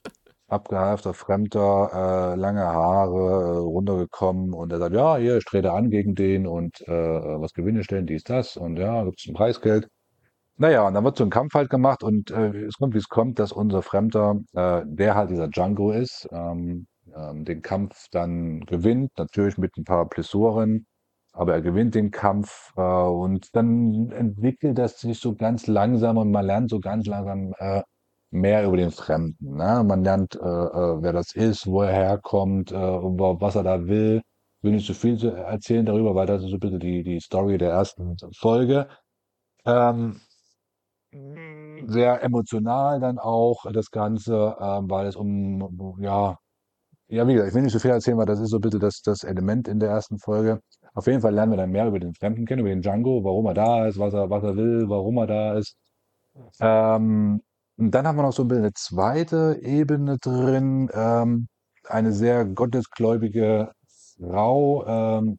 [0.47, 4.53] abgehalfter Fremder, äh, lange Haare, äh, runtergekommen.
[4.53, 8.05] Und er sagt, ja, hier, ich trete an gegen den und äh, was gewinne stellen,
[8.05, 8.57] dies, das.
[8.57, 9.87] Und ja, gibt es ein Preisgeld.
[10.57, 12.03] Naja, und dann wird so ein Kampf halt gemacht.
[12.03, 15.91] Und äh, es kommt, wie es kommt, dass unser Fremder, äh, der halt dieser Django
[15.91, 20.85] ist, ähm, ähm, den Kampf dann gewinnt, natürlich mit ein paar Blessuren,
[21.33, 26.31] aber er gewinnt den Kampf äh, und dann entwickelt das sich so ganz langsam und
[26.31, 27.81] man lernt so ganz langsam äh,
[28.31, 29.57] mehr über den Fremden.
[29.57, 29.83] Ne?
[29.85, 34.21] Man lernt, äh, äh wer das ist, wo er herkommt, äh, was er da will.
[34.61, 37.57] Will nicht so viel erzählen darüber, weil das ist so ein bisschen die, die Story
[37.57, 38.87] der ersten Folge.
[39.65, 40.21] Ähm,
[41.87, 46.37] sehr emotional dann auch das Ganze, ähm, weil es um, ja,
[47.11, 49.01] ja, wie gesagt, ich will nicht so viel erzählen, weil das ist so bitte das,
[49.01, 50.61] das Element in der ersten Folge.
[50.93, 53.45] Auf jeden Fall lernen wir dann mehr über den Fremden kennen, über den Django, warum
[53.47, 55.75] er da ist, was er, was er will, warum er da ist.
[56.61, 57.41] Ähm,
[57.77, 61.47] und dann haben wir noch so ein bisschen eine zweite Ebene drin, ähm,
[61.87, 63.71] eine sehr gottesgläubige
[64.17, 65.37] Frau ähm,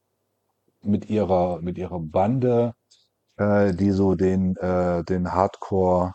[0.82, 2.74] mit ihrer, mit ihrer Bande,
[3.38, 6.12] äh, die so den, äh, den Hardcore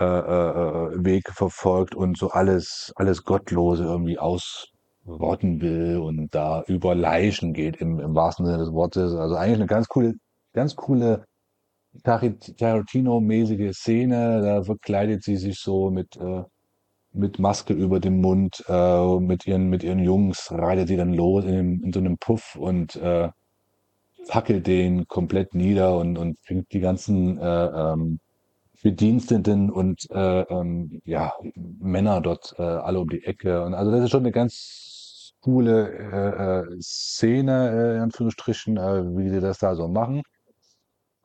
[0.00, 4.18] äh, äh, äh, Weg verfolgt und so alles, alles Gottlose irgendwie
[5.10, 9.14] ausrotten will und da über Leichen geht im, im wahrsten Sinne des Wortes.
[9.14, 10.14] Also eigentlich eine ganz coole,
[10.52, 11.24] ganz coole
[12.04, 14.42] Tarantino-mäßige Szene.
[14.42, 16.42] Da verkleidet sie sich so mit, äh,
[17.12, 21.44] mit Maske über dem Mund, äh, mit ihren, mit ihren Jungs reitet sie dann los
[21.44, 23.28] in, in so einem Puff und äh,
[24.26, 28.20] fackelt den komplett nieder und, und bringt die ganzen äh, ähm,
[28.82, 33.62] Bediensteten und äh, ähm, ja, Männer dort äh, alle um die Ecke.
[33.62, 34.99] Und also das ist schon eine ganz
[35.40, 40.22] coole äh, äh, Szene, äh, in Anführungsstrichen, äh, wie sie das da so machen.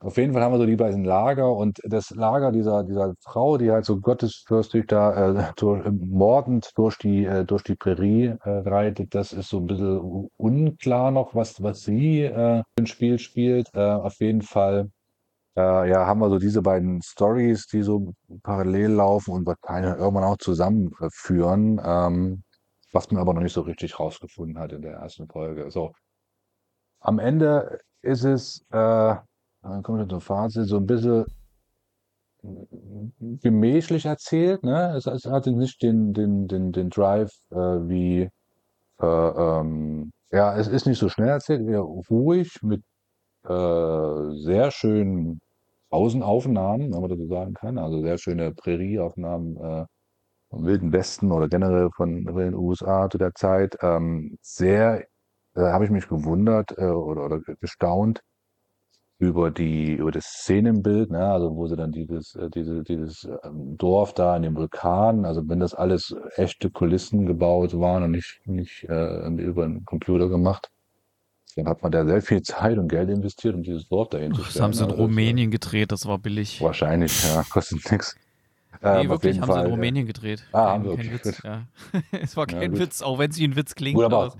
[0.00, 3.56] Auf jeden Fall haben wir so die beiden Lager und das Lager dieser, dieser Frau,
[3.56, 8.50] die halt so gottesfürchtig da äh, durch, mordend durch die, äh, durch die Prärie äh,
[8.50, 13.68] reitet, das ist so ein bisschen unklar noch, was, was sie äh, im Spiel spielt.
[13.74, 14.90] Äh, auf jeden Fall
[15.56, 18.12] äh, ja, haben wir so diese beiden Stories, die so
[18.42, 22.42] parallel laufen und wahrscheinlich irgendwann auch zusammenführen, ähm,
[22.96, 25.70] was man aber noch nicht so richtig rausgefunden hat in der ersten Folge.
[25.70, 25.92] So,
[27.00, 29.14] am Ende ist es, äh,
[29.62, 31.26] dann kommen wir zum Fazit, so ein bisschen
[33.42, 34.62] gemächlich erzählt.
[34.62, 34.94] Ne?
[34.96, 38.30] Es, es hatte nicht den, den, den, den Drive äh, wie,
[39.00, 42.82] äh, ähm, ja, es ist nicht so schnell erzählt, eher ruhig mit
[43.44, 45.40] äh, sehr schönen
[45.90, 47.78] Außenaufnahmen, wenn man das so sagen kann.
[47.78, 49.86] Also sehr schöne Prärieaufnahmen äh,
[50.50, 53.76] vom Wilden Westen oder generell von den USA zu der Zeit.
[53.82, 55.04] Ähm, sehr,
[55.54, 58.22] da habe ich mich gewundert äh, oder, oder gestaunt
[59.18, 61.26] über die über das Szenenbild, ne?
[61.26, 65.42] also wo sie dann dieses äh, diese, dieses ähm, Dorf da in dem Vulkan, also
[65.48, 70.68] wenn das alles echte Kulissen gebaut waren und nicht nicht äh, über einen Computer gemacht,
[71.56, 74.42] dann hat man da sehr viel Zeit und Geld investiert, um dieses Dorf dahin zu
[74.42, 74.52] stellen.
[74.52, 76.60] Das haben sie in also Rumänien gedreht, das war billig.
[76.60, 78.16] Wahrscheinlich, ja, kostet nichts.
[78.82, 80.44] Nee, ähm, wirklich, haben Fall, sie in Rumänien gedreht.
[80.52, 81.42] Ah, kein, kein Witz.
[81.42, 81.62] Ja.
[82.22, 83.96] es war kein ja, Witz, auch wenn es wie ein Witz klingt.
[83.96, 84.34] Gut, aber,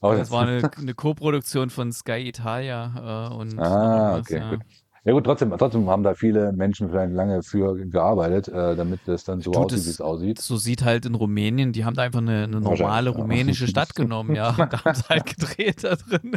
[0.00, 4.50] aber das war eine, eine Co-Produktion von Sky Italia äh, und Ah, okay, ja.
[4.50, 4.60] gut.
[5.04, 9.24] Ja gut, trotzdem, trotzdem haben da viele Menschen vielleicht lange für gearbeitet, äh, damit das
[9.24, 10.40] dann so Du, aussieht, das- wie es aussieht.
[10.40, 14.36] So sieht halt in Rumänien, die haben da einfach eine, eine normale rumänische Stadt genommen,
[14.36, 14.50] ja.
[14.50, 16.36] Und da haben sie halt gedreht da drin.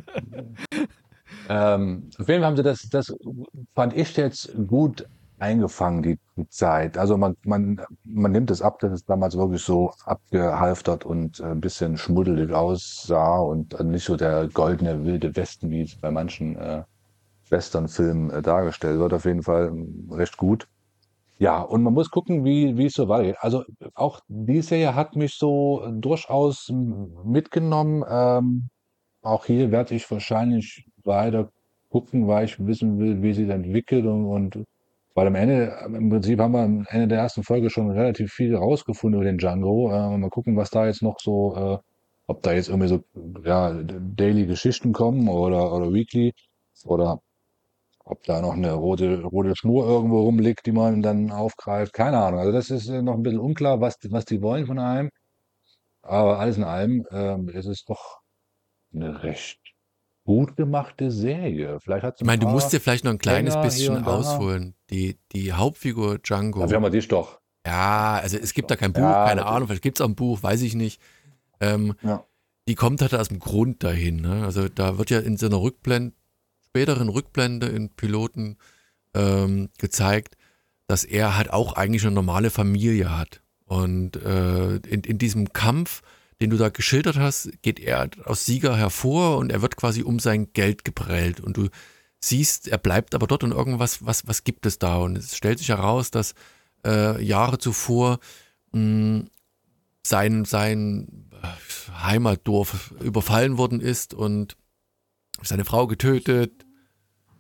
[1.48, 3.14] Ähm, auf jeden Fall haben sie das, das
[3.76, 5.06] fand ich jetzt gut
[5.40, 6.20] eingefangen, die,
[6.50, 6.98] Zeit.
[6.98, 11.46] Also man, man, man nimmt es ab, dass es damals wirklich so abgehalftert und äh,
[11.46, 16.58] ein bisschen schmuddelig aussah und nicht so der goldene wilde Westen, wie es bei manchen
[16.58, 16.84] äh,
[17.50, 19.14] Westernfilmen äh, dargestellt wird.
[19.14, 20.68] Auf jeden Fall ähm, recht gut.
[21.38, 23.38] Ja, und man muss gucken, wie, wie es so weitergeht.
[23.40, 23.64] Also
[23.94, 26.72] auch die Serie hat mich so durchaus
[27.24, 28.04] mitgenommen.
[28.10, 28.70] Ähm,
[29.22, 31.50] auch hier werde ich wahrscheinlich weiter
[31.90, 34.66] gucken, weil ich wissen will, wie sie entwickelt und, und
[35.16, 38.56] weil am Ende, im Prinzip haben wir am Ende der ersten Folge schon relativ viel
[38.56, 39.92] rausgefunden über den Django.
[39.92, 41.78] Äh, mal gucken, was da jetzt noch so, äh,
[42.28, 43.04] ob da jetzt irgendwie so
[43.44, 46.34] ja, Daily Geschichten kommen oder, oder Weekly
[46.86, 47.22] oder
[48.06, 51.94] ob da noch eine rote, rote Schnur irgendwo rumliegt, die man dann aufgreift.
[51.94, 52.40] Keine Ahnung.
[52.40, 55.10] Also das ist äh, noch ein bisschen unklar, was, was die wollen von einem.
[56.02, 58.20] Aber alles in allem ähm, ist es doch
[58.94, 59.60] eine recht
[60.26, 61.80] gut gemachte Serie.
[61.80, 64.08] Vielleicht hat Ich meine, du musst dir vielleicht noch ein kleines Hänger hier bisschen und
[64.08, 64.16] da.
[64.18, 64.76] ausholen.
[64.90, 66.60] Die, die Hauptfigur Django.
[66.60, 67.40] Dafür haben wir dich doch.
[67.66, 69.56] Ja, also es gibt da kein Buch, Ja, keine natürlich.
[69.56, 71.02] Ahnung, vielleicht gibt es auch ein Buch, weiß ich nicht.
[71.62, 72.26] Ähm, Ja.
[72.68, 74.18] die kommt halt aus dem Grund dahin.
[74.22, 74.44] Ne?
[74.44, 76.14] Also da wird ja in so einer Rückblende,
[76.66, 78.58] späteren Rückblende in Piloten
[79.14, 80.36] ähm, gezeigt,
[80.88, 83.42] dass er halt auch eigentlich eine normale Familie hat.
[83.66, 86.02] Und äh, in, in diesem Kampf,
[86.42, 90.20] den du da geschildert hast, geht er aus Sieger hervor und er wird quasi um
[90.20, 91.40] sein Geld geprellt.
[91.40, 91.70] Und du
[92.20, 94.98] siehst, er bleibt aber dort und irgendwas, was, was gibt es da?
[94.98, 96.34] Und es stellt sich heraus, dass
[96.86, 98.20] äh, Jahre zuvor
[98.74, 99.26] mh,
[100.04, 101.48] sein, sein äh,
[102.04, 104.58] Heimatdorf überfallen worden ist und
[105.42, 106.66] seine Frau getötet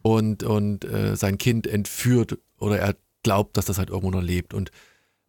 [0.01, 4.53] und, und äh, sein Kind entführt oder er glaubt, dass das halt irgendwo noch lebt.
[4.53, 4.71] Und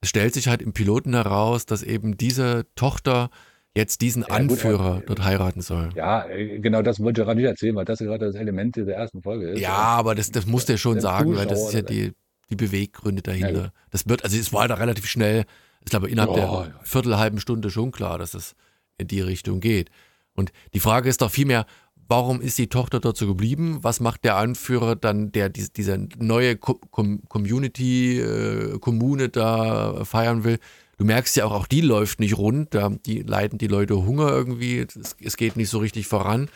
[0.00, 3.30] es stellt sich halt im Piloten heraus, dass eben diese Tochter
[3.76, 5.90] jetzt diesen Ja, gut, Anführer aber- dort heiraten soll.
[5.94, 8.88] Ja, äh, genau das wollte ich gerade nicht erzählen, weil das gerade das Element der
[8.96, 9.60] ersten Folge ist.
[9.60, 12.12] Ja, aber das, das muss der schon der sagen, weil das Zuschauer ist ja die,
[12.50, 13.62] die Beweggründe Ja, dahinter.
[13.64, 13.72] gut.
[13.90, 15.44] Das wird, also es war da relativ schnell,
[15.84, 16.80] ich glaube innerhalb Ja, der ja.
[16.82, 18.54] viertelhalben Stunde schon klar, dass es
[18.98, 19.90] in die Richtung geht.
[20.34, 21.66] Und die Frage ist doch vielmehr,
[22.08, 23.78] warum ist die Tochter dort so geblieben?
[23.82, 30.04] Was macht der Anführer dann, der diese, diese neue Co Com Community, äh, Kommune da
[30.04, 30.58] feiern will?
[30.98, 34.30] Du merkst ja auch, auch die läuft nicht rund, da die leiden die Leute Hunger
[34.30, 36.48] irgendwie, es, es geht nicht so richtig voran.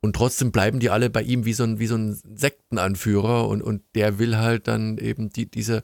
[0.00, 3.62] Und trotzdem bleiben die alle bei ihm wie so ein, wie so ein Sektenanführer und,
[3.62, 5.82] und der will halt dann eben die, diese,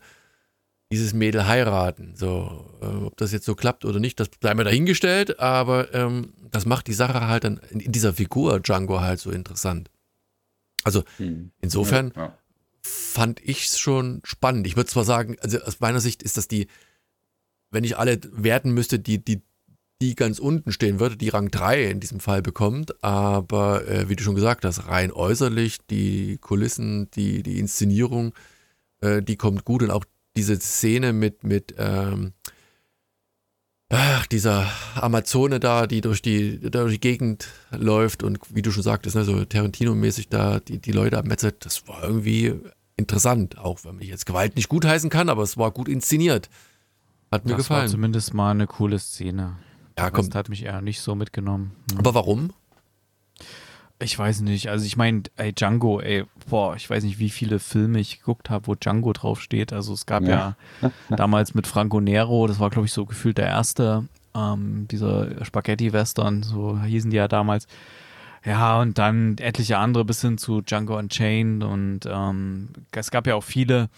[0.92, 2.12] dieses Mädel heiraten.
[2.16, 6.34] So, äh, ob das jetzt so klappt oder nicht, das bleiben wir dahingestellt, aber ähm,
[6.50, 9.90] das macht die Sache halt dann in, in dieser Figur Django halt so interessant.
[10.84, 11.50] Also Hm.
[11.60, 12.36] insofern Ja.
[12.82, 14.66] fand ich es schon spannend.
[14.66, 16.66] Ich würde zwar sagen, also aus meiner Sicht ist das die,
[17.70, 19.42] wenn ich alle werten müsste, die, die,
[20.02, 24.16] die ganz unten stehen würde, die Rang 3 in diesem Fall bekommt, aber äh, wie
[24.16, 28.34] du schon gesagt hast, rein äußerlich, die Kulissen, die, die Inszenierung,
[29.00, 29.82] äh, die kommt gut.
[29.82, 30.04] Und auch
[30.36, 32.32] diese Szene mit, mit ähm,
[33.90, 38.82] ach, dieser Amazone da, die durch die, durch die Gegend läuft und wie du schon
[38.82, 42.54] sagtest, ne, so Tarantino-mäßig da die, die Leute abmetzelt, das war irgendwie
[42.96, 46.48] interessant, auch wenn ich jetzt Gewalt nicht gutheißen kann, aber es war gut inszeniert.
[47.30, 47.88] Hat mir das war gefallen.
[47.90, 49.56] zumindest mal eine coole Szene.
[49.98, 50.34] Ja, Das komm.
[50.34, 51.72] hat mich eher nicht so mitgenommen.
[51.92, 51.98] Hm.
[51.98, 52.50] Aber warum?
[54.02, 54.68] Ich weiß nicht.
[54.68, 58.48] Also ich meine, ey, Django, ey, boah, ich weiß nicht, wie viele Filme ich geguckt
[58.48, 59.72] habe, wo Django draufsteht.
[59.74, 60.90] Also es gab ja, Ja.
[61.14, 66.42] damals mit Franco Nero, das war, glaube ich, so gefühlt der erste, ähm, dieser Spaghetti-Western,
[66.42, 67.66] so hießen die ja damals.
[68.44, 73.34] Ja, und dann etliche andere bis hin zu Django Unchained und ähm, es gab ja
[73.34, 73.90] auch viele,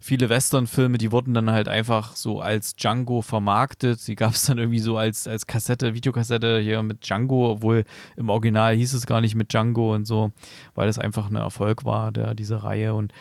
[0.00, 4.06] viele Western-Filme, die wurden dann halt einfach so als Django vermarktet.
[4.06, 7.84] Die gab es dann irgendwie so als, als Kassette, Videokassette hier mit Django, obwohl
[8.16, 10.30] im Original hieß es gar nicht mit Django und so,
[10.76, 12.94] weil es einfach ein Erfolg war, der, diese Reihe.
[12.94, 13.12] Und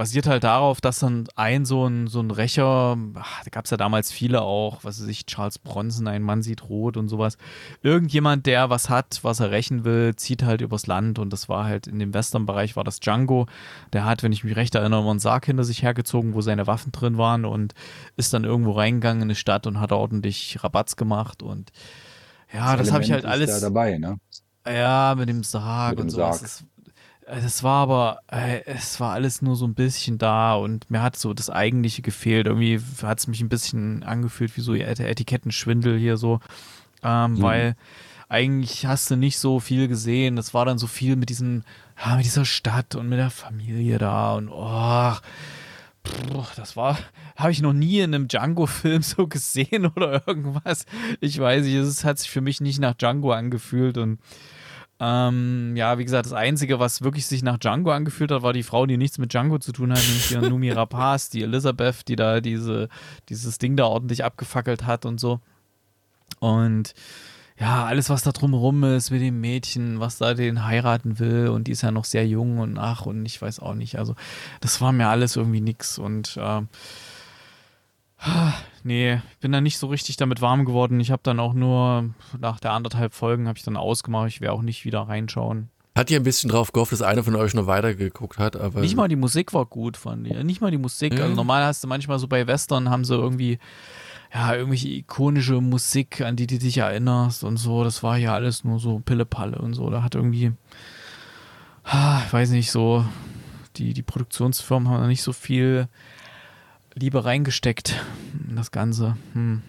[0.00, 3.70] basiert halt darauf, dass dann ein so ein, so ein Rächer, ach, da gab es
[3.70, 7.36] ja damals viele auch, was weiß ich, Charles Bronson, ein Mann sieht rot und sowas.
[7.82, 11.66] Irgendjemand, der was hat, was er rächen will, zieht halt übers Land und das war
[11.66, 13.44] halt in dem Western-Bereich war das Django.
[13.92, 16.92] Der hat, wenn ich mich recht erinnere, einen Sarg hinter sich hergezogen, wo seine Waffen
[16.92, 17.74] drin waren und
[18.16, 21.72] ist dann irgendwo reingegangen in eine Stadt und hat ordentlich Rabatz gemacht und
[22.54, 23.50] ja, das, habe ich halt alles.
[23.50, 24.18] Da dabei, ne?
[24.66, 26.38] Ja, mit dem Sarg Mit dem und sowas.
[26.38, 26.42] Sarg.
[26.42, 26.64] Das,
[27.30, 31.16] das war aber, äh, es war alles nur so ein bisschen da und mir hat
[31.16, 32.46] so das Eigentliche gefehlt.
[32.46, 36.40] Irgendwie hat es mich ein bisschen angefühlt wie so Et- Etikettenschwindel hier so,
[37.02, 37.42] ähm, Mhm.
[37.42, 37.76] weil
[38.28, 40.36] eigentlich hast du nicht so viel gesehen.
[40.36, 41.64] Das war dann so viel mit diesem,
[42.04, 45.14] ja, mit dieser Stadt und mit der Familie da und oh,
[46.56, 46.98] das war,
[47.36, 50.86] habe ich noch nie in einem Django-Film so gesehen oder irgendwas.
[51.20, 54.18] Ich weiß nicht, es hat sich für mich nicht nach Django angefühlt und
[55.00, 58.62] ähm, ja, wie gesagt, das Einzige, was wirklich sich nach Django angefühlt hat, war die
[58.62, 62.16] Frau, die nichts mit Django zu tun hat, nämlich die Numi Rapaz, die Elizabeth, die
[62.16, 62.90] da diese,
[63.30, 65.40] dieses Ding da ordentlich abgefackelt hat und so.
[66.38, 66.94] Und
[67.58, 71.66] ja, alles, was da drumherum ist mit dem Mädchen, was da den heiraten will und
[71.66, 73.98] die ist ja noch sehr jung und ach und ich weiß auch nicht.
[73.98, 74.14] Also,
[74.60, 76.62] das war mir alles irgendwie nix und äh,
[78.82, 81.00] Nee, ich bin da nicht so richtig damit warm geworden.
[81.00, 84.28] Ich habe dann auch nur nach der anderthalb Folgen habe ich dann ausgemacht.
[84.28, 85.68] Ich werde auch nicht wieder reinschauen.
[85.94, 88.80] Hat ihr ein bisschen drauf gehofft, dass einer von euch noch weitergeguckt hat, aber.
[88.80, 90.44] Nicht mal die Musik war gut von dir.
[90.44, 91.14] Nicht mal die Musik.
[91.14, 91.20] Mhm.
[91.20, 93.58] Also normal hast du manchmal so bei Western haben sie irgendwie,
[94.32, 97.84] ja, irgendwelche ikonische Musik, an die du dich erinnerst und so.
[97.84, 99.90] Das war ja alles nur so Pille-Palle und so.
[99.90, 100.52] Da hat irgendwie,
[101.84, 103.04] ich weiß nicht, so,
[103.76, 105.88] die, die Produktionsfirmen haben da nicht so viel
[106.94, 108.00] Liebe reingesteckt
[108.48, 109.16] in das Ganze.
[109.32, 109.62] Hm.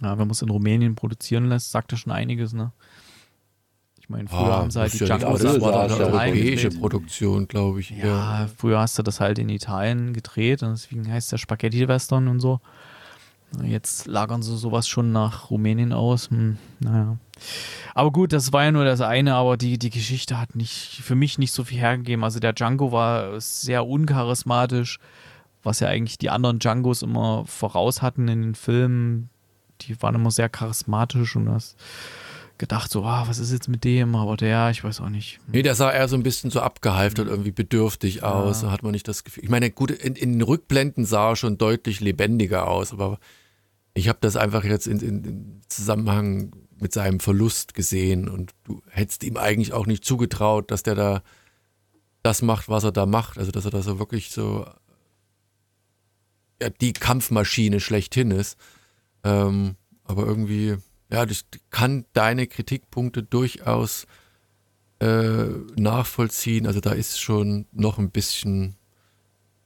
[0.00, 2.72] Ja, wenn man es in Rumänien produzieren lässt, sagt das schon einiges, ne?
[4.00, 7.46] Ich meine, früher ah, haben sie halt die ja Django Das war eine europäische Produktion,
[7.46, 7.90] glaube ich.
[7.90, 12.26] Ja, ja, früher hast du das halt in Italien gedreht und deswegen heißt der Spaghetti-Western
[12.28, 12.60] und so.
[13.62, 16.30] Jetzt lagern sie sowas schon nach Rumänien aus.
[16.30, 17.18] Hm, naja.
[17.94, 21.14] Aber gut, das war ja nur das eine, aber die, die Geschichte hat nicht, für
[21.14, 22.24] mich nicht so viel hergegeben.
[22.24, 24.98] Also der Django war sehr uncharismatisch
[25.62, 29.30] was ja eigentlich die anderen Djangos immer voraus hatten in den Filmen.
[29.82, 31.76] Die waren immer sehr charismatisch und hast
[32.60, 34.14] gedacht, so, ah, was ist jetzt mit dem?
[34.14, 35.40] Aber der, ich weiß auch nicht.
[35.50, 38.62] Nee, der sah eher so ein bisschen so abgehalft und irgendwie bedürftig aus.
[38.62, 38.68] Ja.
[38.68, 39.42] Da hat man nicht das Gefühl.
[39.42, 43.18] Ich meine, gut, in, in den Rückblenden sah er schon deutlich lebendiger aus, aber
[43.94, 48.82] ich habe das einfach jetzt in, in, in, Zusammenhang mit seinem Verlust gesehen und du
[48.88, 51.22] hättest ihm eigentlich auch nicht zugetraut, dass der da
[52.22, 53.38] das macht, was er da macht.
[53.38, 54.66] Also, dass er da so wirklich so
[56.80, 58.58] die Kampfmaschine schlechthin ist.
[59.24, 60.76] Ähm, aber irgendwie,
[61.10, 64.06] ja, ich kann deine Kritikpunkte durchaus
[65.00, 65.46] äh,
[65.76, 66.66] nachvollziehen.
[66.66, 68.76] Also da ist schon noch ein bisschen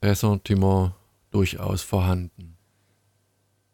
[0.02, 0.92] Ressentiment
[1.30, 2.56] durchaus vorhanden.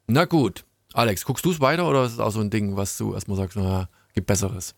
[0.07, 2.97] Na gut, Alex, guckst du es weiter oder ist es auch so ein Ding, was
[2.99, 4.75] du erstmal sagst, naja, gibt Besseres?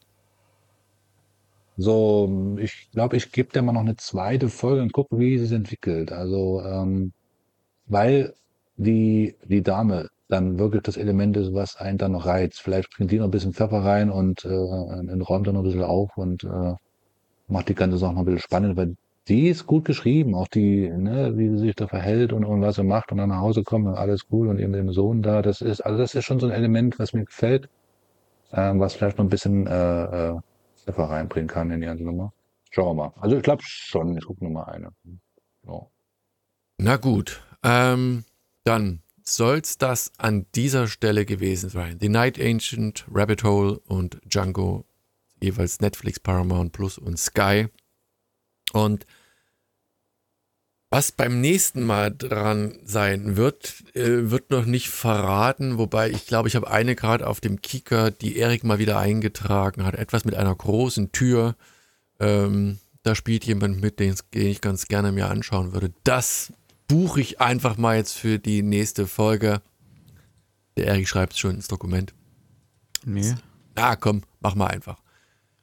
[1.79, 5.47] So, ich glaube, ich gebe dir mal noch eine zweite Folge und gucke, wie sie
[5.47, 6.13] sich entwickelt.
[6.13, 7.13] Also, ähm,
[7.93, 8.35] weil
[8.77, 12.61] die, die Dame dann wirklich das Element ist, was einen dann noch reizt.
[12.63, 15.85] Vielleicht bringt die noch ein bisschen Pfeffer rein und äh, räumt dann noch ein bisschen
[15.85, 16.75] auf und äh,
[17.49, 18.97] macht die ganze Sache noch ein bisschen spannend, weil
[19.29, 22.77] die ist gut geschrieben, auch die, ne, wie sie sich da verhält und, und was
[22.77, 25.43] sie macht und dann nach Hause kommt und alles cool und eben dem Sohn da.
[25.43, 27.69] Das ist, also das ist schon so ein Element, was mir gefällt,
[28.53, 30.41] äh, was vielleicht noch ein bisschen äh, äh,
[30.85, 32.33] Pfeffer reinbringen kann in die ganze Nummer.
[32.71, 33.13] Schauen wir mal.
[33.21, 34.89] Also ich glaube schon, ich gucke nur mal eine.
[35.67, 35.87] Ja.
[36.79, 37.43] Na gut.
[37.63, 38.25] Ähm,
[38.65, 41.99] dann soll es das an dieser Stelle gewesen sein.
[42.01, 44.85] The Night Ancient, Rabbit Hole und Django,
[45.41, 47.69] jeweils Netflix, Paramount Plus und Sky.
[48.73, 49.07] Und
[50.91, 56.49] was beim nächsten Mal dran sein wird, äh, wird noch nicht verraten, wobei ich glaube,
[56.49, 60.35] ich habe eine gerade auf dem Kicker, die Erik mal wieder eingetragen hat, etwas mit
[60.35, 61.57] einer großen Tür.
[62.21, 65.93] Ähm, da spielt jemand mit, den ich ganz gerne mir anschauen würde.
[66.05, 66.53] Das
[66.93, 69.63] buche ich einfach mal jetzt für die nächste Folge.
[70.77, 72.13] Der Erik schreibt es schon ins Dokument.
[73.07, 73.35] Nee.
[73.77, 75.01] Ah, komm, mach mal einfach.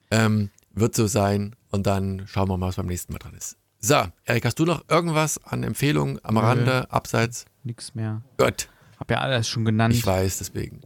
[0.09, 3.57] Ähm, wird so sein und dann schauen wir mal, was beim nächsten Mal dran ist.
[3.80, 7.45] So, Erik, hast du noch irgendwas an Empfehlungen am Rande, abseits?
[7.63, 8.23] Nix mehr.
[8.38, 8.67] Gut.
[8.99, 9.93] Hab ja alles schon genannt.
[9.93, 10.82] Ich weiß, deswegen.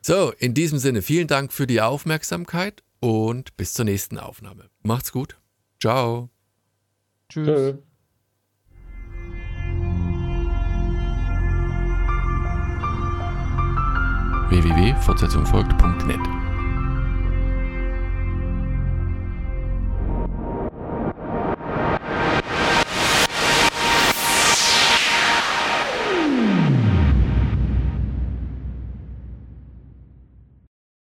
[0.00, 4.70] So, in diesem Sinne, vielen Dank für die Aufmerksamkeit und bis zur nächsten Aufnahme.
[4.82, 5.38] Macht's gut.
[5.80, 6.30] Ciao.
[7.28, 7.46] Tschüss.
[7.46, 7.78] Tschö.
[14.50, 16.39] www.fortsetzungfolgt.net